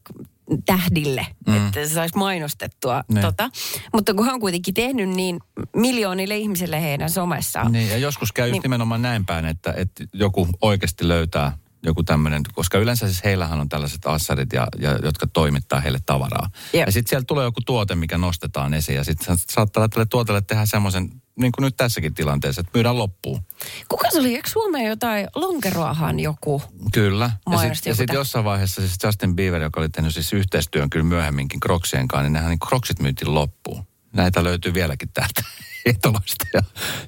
tähdille, 0.66 1.26
mm. 1.46 1.66
että 1.66 1.87
se 1.87 1.94
saisi 1.94 2.16
mainostettua. 2.16 3.04
Ne. 3.12 3.20
Tota. 3.20 3.50
Mutta 3.92 4.14
kun 4.14 4.24
hän 4.24 4.35
on 4.35 4.40
kuitenkin 4.40 4.74
tehnyt 4.74 5.09
niin 5.09 5.40
miljoonille 5.76 6.37
ihmisille 6.37 6.83
heidän 6.83 7.11
somessaan. 7.11 7.72
Niin, 7.72 7.90
ja 7.90 7.96
joskus 7.96 8.33
käy 8.33 8.46
just 8.48 8.52
Niin. 8.52 8.62
nimenomaan 8.62 9.02
näin 9.02 9.26
päin, 9.26 9.44
että, 9.44 9.74
että 9.76 10.04
joku 10.12 10.48
oikeasti 10.61 11.09
löytää 11.09 11.59
joku 11.84 12.02
tämmöinen, 12.02 12.42
koska 12.52 12.78
yleensä 12.78 13.06
siis 13.06 13.24
heillähän 13.24 13.60
on 13.60 13.68
tällaiset 13.68 14.06
assarit, 14.06 14.52
ja, 14.52 14.66
ja, 14.78 14.98
jotka 15.02 15.26
toimittaa 15.26 15.80
heille 15.80 15.98
tavaraa. 16.06 16.50
Joo. 16.72 16.84
Ja 16.86 16.92
sitten 16.92 17.10
sieltä 17.10 17.24
tulee 17.26 17.44
joku 17.44 17.60
tuote, 17.66 17.94
mikä 17.94 18.18
nostetaan 18.18 18.74
esiin, 18.74 18.96
ja 18.96 19.04
sitten 19.04 19.36
saattaa 19.50 19.88
tälle 19.88 20.06
tuotelle 20.10 20.40
tehdä 20.40 20.66
semmoisen, 20.66 21.10
niin 21.38 21.52
kuin 21.52 21.64
nyt 21.64 21.76
tässäkin 21.76 22.14
tilanteessa, 22.14 22.60
että 22.60 22.70
myydään 22.74 22.98
loppuun. 22.98 23.42
Kuka 23.88 24.10
se 24.10 24.18
oli? 24.18 24.34
Eikö 24.36 24.48
Suomeen 24.48 24.86
jotain 24.86 25.28
lonkeroahan 25.34 26.20
joku? 26.20 26.62
Kyllä. 26.92 27.30
Ja 27.50 27.58
sitten 27.58 27.96
sit 27.96 28.12
jossain 28.12 28.44
vaiheessa 28.44 28.80
siis 28.80 28.96
Justin 29.04 29.36
Bieber, 29.36 29.62
joka 29.62 29.80
oli 29.80 29.88
tehnyt 29.88 30.14
siis 30.14 30.32
yhteistyön 30.32 30.90
kyllä 30.90 31.04
myöhemminkin 31.04 31.60
Crocsien 31.60 32.08
kanssa, 32.08 32.22
niin 32.22 32.32
nehän 32.32 32.50
niin 32.50 32.58
Crocsit 32.58 33.00
myytiin 33.00 33.34
loppuun. 33.34 33.84
Näitä 34.12 34.44
löytyy 34.44 34.74
vieläkin 34.74 35.08
täältä 35.14 35.42
etolosta 35.84 36.44
ja 36.54 36.62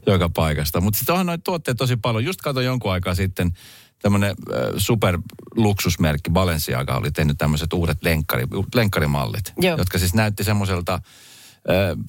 joka 0.07 0.29
paikasta. 0.29 0.81
Mutta 0.81 0.99
sitten 0.99 1.13
onhan 1.13 1.27
noita 1.27 1.43
tuotteita 1.43 1.79
tosi 1.79 1.97
paljon. 1.97 2.25
Just 2.25 2.41
katsoin 2.41 2.67
jonkun 2.67 2.93
aikaa 2.93 3.15
sitten 3.15 3.53
tämmöinen 4.03 4.37
superluksusmerkki 4.77 6.31
Balenciaga 6.31 6.97
oli 6.97 7.11
tehnyt 7.11 7.39
tämmöiset 7.39 7.73
uudet 7.73 7.99
lenkkari, 8.03 8.45
lenkkarimallit, 8.75 9.53
Joo. 9.61 9.79
jotka 9.79 9.99
siis 9.99 10.15
näytti 10.15 10.45
semmoiselta 10.45 11.01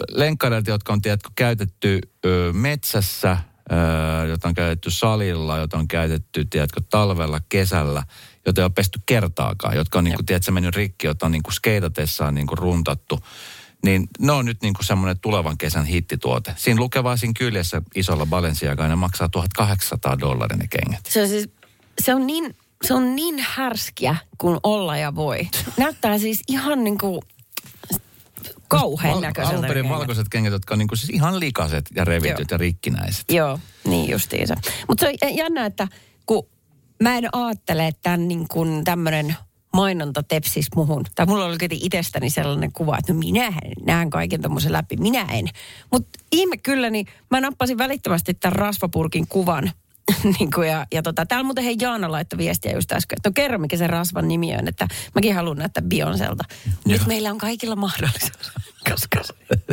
lenkkareilta, 0.10 0.70
jotka 0.70 0.94
on 0.94 1.02
tiedätkö, 1.02 1.30
käytetty 1.36 2.00
ö, 2.26 2.54
metsässä, 2.54 3.38
öö, 3.72 4.28
jota 4.28 4.48
on 4.48 4.54
käytetty 4.54 4.92
salilla, 4.92 5.58
jota 5.58 5.78
on 5.78 5.88
käytetty, 5.88 6.46
tiedätkö, 6.46 6.82
talvella, 6.90 7.42
kesällä, 7.50 8.04
jota 8.46 8.62
ei 8.62 8.66
ole 8.66 8.72
pesty 8.76 9.00
kertaakaan, 9.06 9.76
jotka 9.76 9.98
on, 9.98 10.04
niin 10.04 10.16
kuin, 10.16 10.26
tiedätkö, 10.26 10.52
mennyt 10.52 10.76
rikki, 10.76 11.08
jota 11.08 11.26
on 11.26 11.32
niin 11.32 11.44
kuin 11.44 11.54
skeitatessaan 11.54 12.36
niin 12.36 12.48
kuin 12.48 12.58
runtattu. 12.58 13.20
Niin 13.84 14.08
ne 14.20 14.32
on 14.32 14.46
nyt 14.46 14.62
niin 14.62 14.74
kuin 14.74 14.86
semmoinen 14.86 15.20
tulevan 15.20 15.58
kesän 15.58 15.86
hittituote. 15.86 16.54
Siinä 16.58 16.80
lukee 16.80 17.04
siinä 17.16 17.34
kyljessä 17.38 17.82
isolla 17.96 18.26
Balenciaga, 18.26 18.84
ja 18.84 18.90
ne 18.90 18.96
maksaa 18.96 19.30
1800 19.30 20.20
dollaria 20.20 20.58
ne 20.58 20.68
kengät. 20.68 21.06
Se 21.06 21.22
on 21.22 21.28
siis, 21.28 21.50
se 22.02 22.16
on 22.16 22.28
niin, 22.28 22.56
se 22.86 22.94
on 22.94 23.16
niin 23.16 23.40
härskiä 23.40 24.16
kuin 24.38 24.60
olla 24.64 24.98
ja 24.98 25.16
voi. 25.16 25.48
Näyttää 25.78 26.18
siis 26.18 26.42
ihan 26.48 26.84
niin 26.84 26.98
kuin 26.98 27.22
kauhean 28.68 29.22
näköiseltä. 29.22 29.58
Alun 29.58 29.68
perin 29.68 29.90
valkoiset 29.90 30.30
kengät, 30.30 30.52
jotka 30.52 30.74
on 30.74 30.80
niin 30.80 30.88
kuin 30.88 30.98
siis 30.98 31.10
ihan 31.10 31.40
likaset 31.40 31.86
ja 31.96 32.06
revityt 32.06 32.38
Joo. 32.40 32.46
ja 32.52 32.58
rikkinäiset. 32.58 33.26
Joo, 33.32 33.60
niin 33.86 34.10
justiinsa. 34.10 34.56
Mutta 34.88 35.06
se 35.06 35.14
on 35.26 35.36
jännä, 35.36 35.66
että 35.66 35.88
kun 36.26 36.48
mä 37.04 37.18
en 37.18 37.30
ajattele, 37.32 37.88
että 37.88 38.02
tämän 38.02 38.28
niin 38.28 38.46
kuin 38.48 38.84
tämmöinen 38.84 39.36
mainonta 39.74 40.24
tepsis 40.24 40.68
muhun. 40.76 41.06
Tai 41.16 41.26
mulla 41.26 41.46
oli 41.46 41.54
jotenkin 41.54 41.80
itsestäni 41.82 42.30
sellainen 42.30 42.72
kuva, 42.72 42.98
että 42.98 43.14
no 43.14 43.20
minä 43.20 43.54
näen 43.86 44.10
kaiken 44.10 44.42
tämmöisen 44.42 44.72
läpi, 44.72 44.98
minä 44.98 45.26
en. 45.32 45.48
Mutta 45.92 46.20
ihme 46.32 46.58
kyllä, 46.58 46.90
niin 46.90 47.06
mä 47.32 47.42
nappasin 47.42 47.78
välittömästi 47.78 48.34
tämän 48.34 48.56
rasvapurkin 48.56 49.28
kuvan. 49.28 49.72
niin 50.40 50.52
kuin 50.52 50.68
ja, 50.68 50.86
ja 50.94 51.02
tota, 51.02 51.26
täällä 51.26 51.44
muuten 51.44 51.64
hei 51.64 51.76
Jaana 51.82 52.12
laittoi 52.12 52.38
viestiä 52.38 52.72
just 52.72 52.92
äsken, 52.92 53.18
että 53.18 53.30
no 53.30 53.34
kerro 53.34 53.58
mikä 53.58 53.78
se 53.78 53.88
rasvan 53.88 54.28
nimi 54.28 54.56
on, 54.56 54.68
että 54.68 54.88
mäkin 55.16 55.36
haluan 55.36 55.58
näyttää 55.58 55.84
Beyoncélta. 55.84 56.56
Nyt 56.86 56.98
Joo. 56.98 57.08
meillä 57.08 57.32
on 57.32 57.38
kaikilla 57.38 57.76
mahdollisuus, 57.76 58.52
koska 58.90 59.22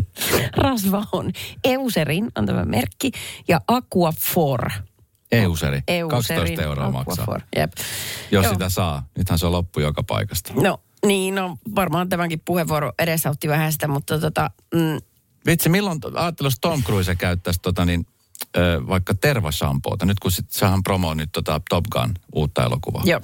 rasva 0.65 1.05
on 1.13 1.33
Euserin, 1.65 2.31
on 2.37 2.47
tämä 2.47 2.65
merkki, 2.65 3.13
ja 3.49 3.61
Aquafor. 3.69 4.71
Euseri. 5.33 5.83
Euserin 5.89 6.09
12 6.09 6.63
euroa 6.63 6.91
maksaa. 6.91 7.41
Jep. 7.57 7.73
Jos 8.31 8.45
Joo. 8.45 8.53
sitä 8.53 8.69
saa. 8.69 9.09
Nythän 9.19 9.39
se 9.39 9.47
on 9.47 9.53
loppu 9.53 9.81
joka 9.81 10.03
paikasta. 10.03 10.53
No 10.55 10.81
niin, 11.07 11.35
no 11.35 11.57
varmaan 11.75 12.09
tämänkin 12.09 12.41
puheenvuoro 12.45 12.93
edesautti 12.99 13.49
vähän 13.49 13.73
sitä, 13.73 13.89
mutta 13.89 14.21
tota, 14.21 14.51
mm, 14.75 14.99
Vitsi, 15.47 15.69
milloin, 15.69 16.01
ajattelin, 16.15 16.47
jos 16.47 16.59
Tom 16.61 16.83
Cruise 16.83 17.15
käyttäisi 17.15 17.61
tota 17.63 17.85
niin, 17.85 18.07
ö, 18.57 18.83
vaikka 18.89 19.15
tervashampoota. 19.15 20.07
Nyt 20.07 20.21
kun 20.21 20.31
sit, 20.31 20.51
sehän 20.51 20.83
promoo 20.83 21.15
nyt 21.15 21.33
tota 21.33 21.61
Top 21.69 21.85
Gun 21.91 22.15
uutta 22.33 22.65
elokuvaa. 22.65 23.03
Joo. 23.07 23.21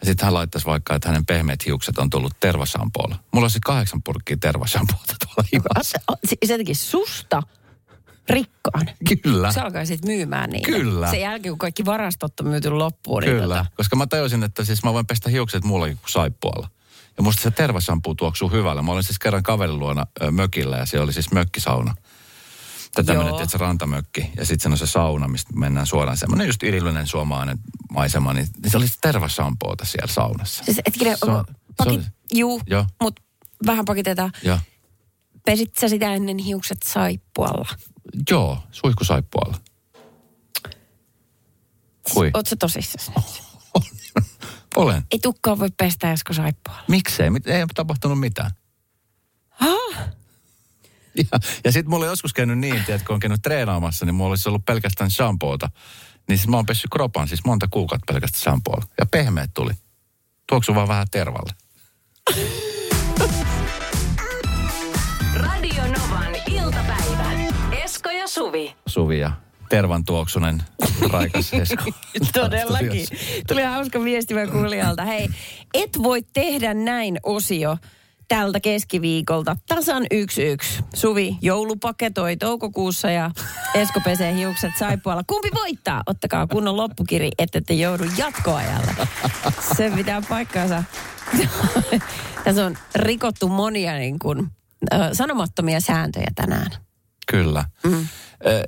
Ja 0.00 0.06
sitten 0.06 0.24
hän 0.24 0.34
laittaisi 0.34 0.66
vaikka, 0.66 0.94
että 0.94 1.08
hänen 1.08 1.26
pehmeät 1.26 1.66
hiukset 1.66 1.98
on 1.98 2.10
tullut 2.10 2.32
tervashampoolla. 2.40 3.16
Mulla 3.32 3.44
olisi 3.44 3.58
kahdeksan 3.64 4.02
purkkia 4.02 4.36
tervashampoota 4.40 5.14
tuolla 5.24 5.48
himassa. 5.52 5.98
se, 6.28 6.36
se 6.44 6.56
teki 6.56 6.74
susta 6.74 7.42
rikkaan. 8.30 8.86
Kyllä. 9.22 9.52
Se 9.52 9.60
alkaa 9.60 9.84
sitten 9.84 10.10
myymään 10.10 10.50
niitä. 10.50 10.66
Kyllä. 10.66 11.10
Sen 11.10 11.20
jälkeen, 11.20 11.52
kun 11.52 11.58
kaikki 11.58 11.84
varastot 11.84 12.40
on 12.40 12.46
myyty 12.46 12.70
loppuun. 12.70 13.22
Niin 13.22 13.32
Kyllä, 13.32 13.56
tota, 13.56 13.66
koska 13.76 13.96
mä 13.96 14.06
tajusin, 14.06 14.42
että 14.42 14.64
siis 14.64 14.82
mä 14.82 14.92
voin 14.92 15.06
pestä 15.06 15.30
hiukset 15.30 15.64
muullakin 15.64 15.96
kuin 15.96 16.10
saippualla. 16.10 16.68
Ja 17.16 17.22
musta 17.22 17.42
se 17.42 17.50
tervashampuu 17.50 18.14
tuoksuu 18.14 18.50
hyvällä. 18.50 18.82
Mä 18.82 18.92
olin 18.92 19.02
siis 19.02 19.18
kerran 19.18 19.42
kaverin 19.42 19.78
luona 19.78 20.06
ö, 20.22 20.30
mökillä 20.30 20.76
ja 20.76 20.86
siellä 20.86 21.04
oli 21.04 21.12
siis 21.12 21.32
mökkisauna. 21.32 21.94
Tai 22.94 23.04
tämmöinen, 23.04 23.30
Joo. 23.30 23.36
tiedätkö, 23.36 23.58
rantamökki. 23.58 24.30
Ja 24.36 24.44
sitten 24.44 24.62
se 24.62 24.68
on 24.74 24.78
se 24.78 24.92
sauna, 24.92 25.28
mistä 25.28 25.52
mennään 25.54 25.86
suoraan. 25.86 26.16
Semmoinen 26.16 26.46
just 26.46 26.62
idyllinen 26.62 27.06
suomalainen 27.06 27.58
maisema. 27.92 28.32
Niin, 28.32 28.48
niin 28.62 28.70
se 28.70 28.76
oli 28.76 28.86
tervashampoota 29.00 29.84
siellä 29.84 30.12
saunassa. 30.12 30.64
siis 30.64 30.80
hetkinen, 30.86 31.16
Se 31.18 31.26
pakit, 31.76 32.00
se 32.00 32.06
on- 32.06 32.12
juu, 32.34 32.60
Joo. 32.66 32.86
mutta 33.02 33.22
vähän 33.66 33.84
pakitetaan. 33.84 34.32
Ja 34.42 34.58
Pesit 35.46 35.76
sä 35.80 35.88
sitä 35.88 36.14
ennen 36.14 36.38
hiukset 36.38 36.78
saippualla? 36.88 37.68
joo, 38.30 38.58
suihkusaippualla. 38.70 39.56
Kui? 42.14 42.30
Oot 42.34 42.46
sä 42.46 42.56
tosissasi? 42.56 43.12
Olen. 44.76 45.02
Ei 45.10 45.18
tukkaa 45.18 45.58
voi 45.58 45.68
pestä 45.76 46.12
esko 46.12 46.32
saippualla. 46.32 46.82
Miksei? 46.88 47.30
Ei 47.46 47.62
ole 47.62 47.68
tapahtunut 47.74 48.20
mitään. 48.20 48.50
Ah, 49.60 50.08
Ja, 51.32 51.38
ja 51.64 51.72
sitten 51.72 51.90
mulla 51.90 52.04
on 52.04 52.10
joskus 52.10 52.32
käynyt 52.32 52.58
niin, 52.58 52.76
että 52.76 53.06
kun 53.06 53.14
on 53.14 53.20
käynyt 53.20 53.42
treenaamassa, 53.42 54.06
niin 54.06 54.14
mulla 54.14 54.30
olisi 54.30 54.48
ollut 54.48 54.64
pelkästään 54.64 55.10
shampoota. 55.10 55.70
Niin 56.28 56.38
siis 56.38 56.48
mä 56.48 56.56
oon 56.56 56.66
pessy 56.66 56.88
kropan 56.92 57.28
siis 57.28 57.44
monta 57.44 57.68
kuukautta 57.70 58.12
pelkästään 58.12 58.40
shampoolla. 58.40 58.84
Ja 58.98 59.06
pehmeät 59.06 59.50
tuli. 59.54 59.72
Tuoksu 60.48 60.74
vaan 60.74 60.88
vähän 60.88 61.06
tervalle. 61.10 61.52
Radio 65.34 65.82
Novan 65.82 66.34
iltapäivä. 66.50 67.32
Esko 67.84 68.10
ja 68.10 68.28
Suvi. 68.28 68.76
Suvi 68.86 69.18
ja 69.18 69.32
tervan 69.68 70.04
tuoksunen 70.04 70.62
raikas 71.10 71.54
Esko. 71.62 71.90
Todellakin. 72.32 73.06
Tuli 73.48 73.62
hauska 73.62 74.04
viesti 74.04 74.34
kuulijalta. 74.52 75.04
Hei, 75.04 75.28
et 75.74 75.90
voi 76.02 76.22
tehdä 76.32 76.74
näin 76.74 77.18
osio 77.22 77.76
tältä 78.30 78.60
keskiviikolta. 78.60 79.56
Tasan 79.68 80.06
yksi 80.10 80.42
yksi. 80.42 80.84
Suvi 80.94 81.36
joulupaketoi 81.42 82.36
toukokuussa 82.36 83.10
ja 83.10 83.30
Esko 83.74 84.00
pesee 84.00 84.34
hiukset 84.34 84.70
saippualla. 84.78 85.22
Kumpi 85.26 85.48
voittaa? 85.54 86.02
Ottakaa 86.06 86.46
kunnon 86.46 86.76
loppukiri, 86.76 87.30
ette 87.38 87.60
te 87.60 87.74
joudu 87.74 88.04
jatkoajalle. 88.16 89.08
Se 89.76 89.92
pitää 89.94 90.22
paikkaansa. 90.28 90.84
Tässä 92.44 92.66
on 92.66 92.76
rikottu 92.94 93.48
monia 93.48 93.98
niin 93.98 94.18
kuin, 94.18 94.48
sanomattomia 95.12 95.80
sääntöjä 95.80 96.30
tänään. 96.34 96.70
Kyllä. 97.30 97.64
Mm. 97.84 98.06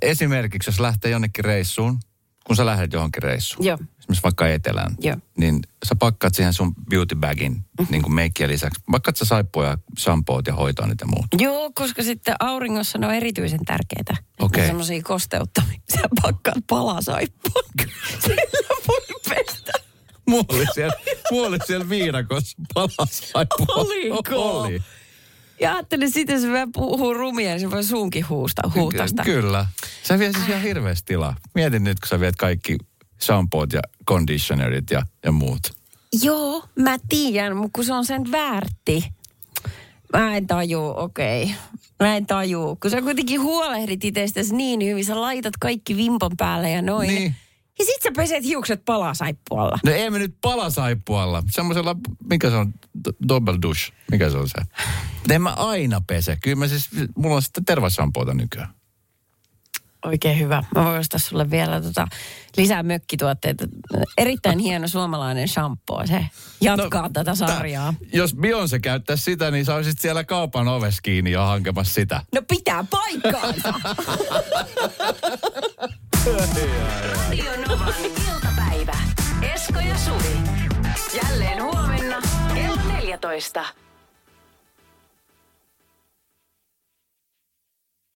Esimerkiksi 0.03 0.68
jos 0.70 0.81
lähtee 0.81 1.11
jonnekin 1.11 1.44
reissuun, 1.44 1.98
kun 2.46 2.57
sä 2.57 2.66
lähdet 2.66 2.92
johonkin 2.92 3.22
reissuun, 3.22 3.66
Joo. 3.66 3.79
Esimerkiksi 4.02 4.22
vaikka 4.22 4.48
etelään, 4.48 4.94
Joo. 5.00 5.16
niin 5.36 5.60
sä 5.84 5.94
pakkaat 5.94 6.34
siihen 6.34 6.52
sun 6.52 6.74
beauty 6.90 7.14
bagin, 7.14 7.64
niin 7.90 8.02
kuin 8.02 8.14
meikkiä 8.14 8.48
lisäksi. 8.48 8.80
Pakkaat 8.90 9.16
sä 9.16 9.24
saippua 9.24 9.64
ja 9.66 9.78
shampoot 9.98 10.46
ja 10.46 10.54
hoitoa 10.54 10.86
niitä 10.86 11.06
muut. 11.06 11.26
Joo, 11.40 11.70
koska 11.74 12.02
sitten 12.02 12.34
auringossa 12.40 12.98
ne 12.98 13.06
on 13.06 13.14
erityisen 13.14 13.64
tärkeitä. 13.64 14.16
Okei. 14.40 14.66
Semmoisia 14.66 15.02
kosteuttamia. 15.02 15.78
Sä 15.94 16.08
pakkaat 16.22 16.64
palasaippua. 16.70 17.62
Sillä 18.24 18.76
voi 18.88 19.06
pestä. 19.28 19.72
Mulla 20.26 20.46
oli 20.48 20.66
siellä, 20.74 20.94
mulla 21.30 21.48
oli 21.48 21.58
siellä 21.66 21.88
viidakossa 21.88 22.56
palasaippua. 22.74 23.66
Oliko? 23.74 24.60
Oli. 24.60 24.82
Ja 25.60 25.74
ajattelin, 25.74 26.10
sitten 26.10 26.34
jos 26.34 26.44
mä 26.44 26.66
puhuu 26.72 27.14
rumia, 27.14 27.50
niin 27.50 27.60
se 27.60 27.70
voi 27.70 27.84
suunkin 27.84 28.28
huusta, 28.28 28.62
huuhtaista. 28.74 29.22
Ky- 29.22 29.32
kyllä. 29.32 29.66
Sä 30.02 30.18
vie 30.18 30.32
siis 30.32 30.48
ihan 30.48 30.62
hirveästi 30.62 31.06
tilaa. 31.06 31.36
Mietin 31.54 31.84
nyt, 31.84 32.00
kun 32.00 32.08
sä 32.08 32.20
viet 32.20 32.36
kaikki 32.36 32.76
shampoot 33.22 33.72
ja 33.72 33.80
conditionerit 34.08 34.90
ja, 34.90 35.02
ja 35.24 35.32
muut. 35.32 35.61
Joo, 36.22 36.64
mä 36.78 36.96
tiedän, 37.08 37.56
mutta 37.56 37.70
kun 37.72 37.85
se 37.85 37.92
on 37.92 38.04
sen 38.04 38.30
väärti. 38.30 39.04
Mä 40.12 40.37
en 40.37 40.46
tajuu, 40.46 40.94
okei. 40.96 41.42
Okay. 41.42 41.56
Mä 42.00 42.16
en 42.16 42.26
tajuu. 42.26 42.76
Kun 42.76 42.90
sä 42.90 43.02
kuitenkin 43.02 43.40
huolehdit 43.40 44.04
itsestäsi 44.04 44.54
niin 44.54 44.85
hyvin, 44.85 45.04
sä 45.04 45.20
laitat 45.20 45.54
kaikki 45.61 45.96
vimpan 45.96 46.30
päälle 46.37 46.70
ja 46.70 46.82
noin. 46.82 47.08
Niin. 47.08 47.35
Ja 47.78 47.85
sit 47.85 48.02
sä 48.02 48.11
peset 48.16 48.44
hiukset 48.44 48.85
palasaippualla. 48.85 49.78
No 49.85 49.92
ei 49.92 50.11
me 50.11 50.18
nyt 50.18 50.35
palasaippualla. 50.40 51.42
Semmoisella, 51.50 51.96
mikä 52.30 52.50
se 52.50 52.56
on, 52.56 52.74
double 53.28 53.58
douche. 53.62 53.92
Mikä 54.11 54.30
se 54.30 54.37
on 54.37 54.48
se? 54.48 54.58
En 55.30 55.42
mä 55.42 55.52
aina 55.52 56.00
pese. 56.06 56.37
Kyllä 56.42 56.56
mä 56.56 56.68
siis, 56.68 56.88
mulla 57.16 57.37
on 57.37 57.42
sitten 57.42 57.64
tervashampoota 57.64 58.35
nykyään. 58.35 58.74
Oikein 60.04 60.38
hyvä. 60.38 60.64
Mä 60.76 60.84
voin 60.84 60.98
ostaa 60.98 61.20
sulle 61.20 61.50
vielä 61.50 61.80
tota, 61.80 62.06
lisää 62.56 62.82
mökkituotteita. 62.82 63.64
Erittäin 64.18 64.58
hieno 64.68 64.88
suomalainen 64.88 65.48
shampoo. 65.48 66.06
Se 66.06 66.26
jatkaa 66.60 67.02
no, 67.02 67.08
tätä 67.12 67.34
sarjaa. 67.34 67.94
Tää- 67.98 68.08
jos 68.12 68.34
Beyoncé 68.34 68.78
käyttäisi 68.82 69.24
sitä, 69.24 69.50
niin 69.50 69.64
sä 69.64 69.74
olisit 69.74 69.98
siellä 69.98 70.24
kaupan 70.24 70.68
oves 70.68 71.00
kiinni 71.00 71.30
jo 71.30 71.44
hankemassa 71.44 71.94
sitä. 71.94 72.20
No 72.34 72.42
pitää 72.48 72.84
paikkaansa. 72.90 73.74
Radio 76.26 77.50
Novan 77.68 77.94
iltapäivä. 78.04 78.96
Esko 79.54 79.80
ja 79.80 79.98
Suvi. 79.98 80.36
Jälleen 81.22 81.62
huomenna 81.62 82.16
kello 82.54 82.76
14. 82.92 83.64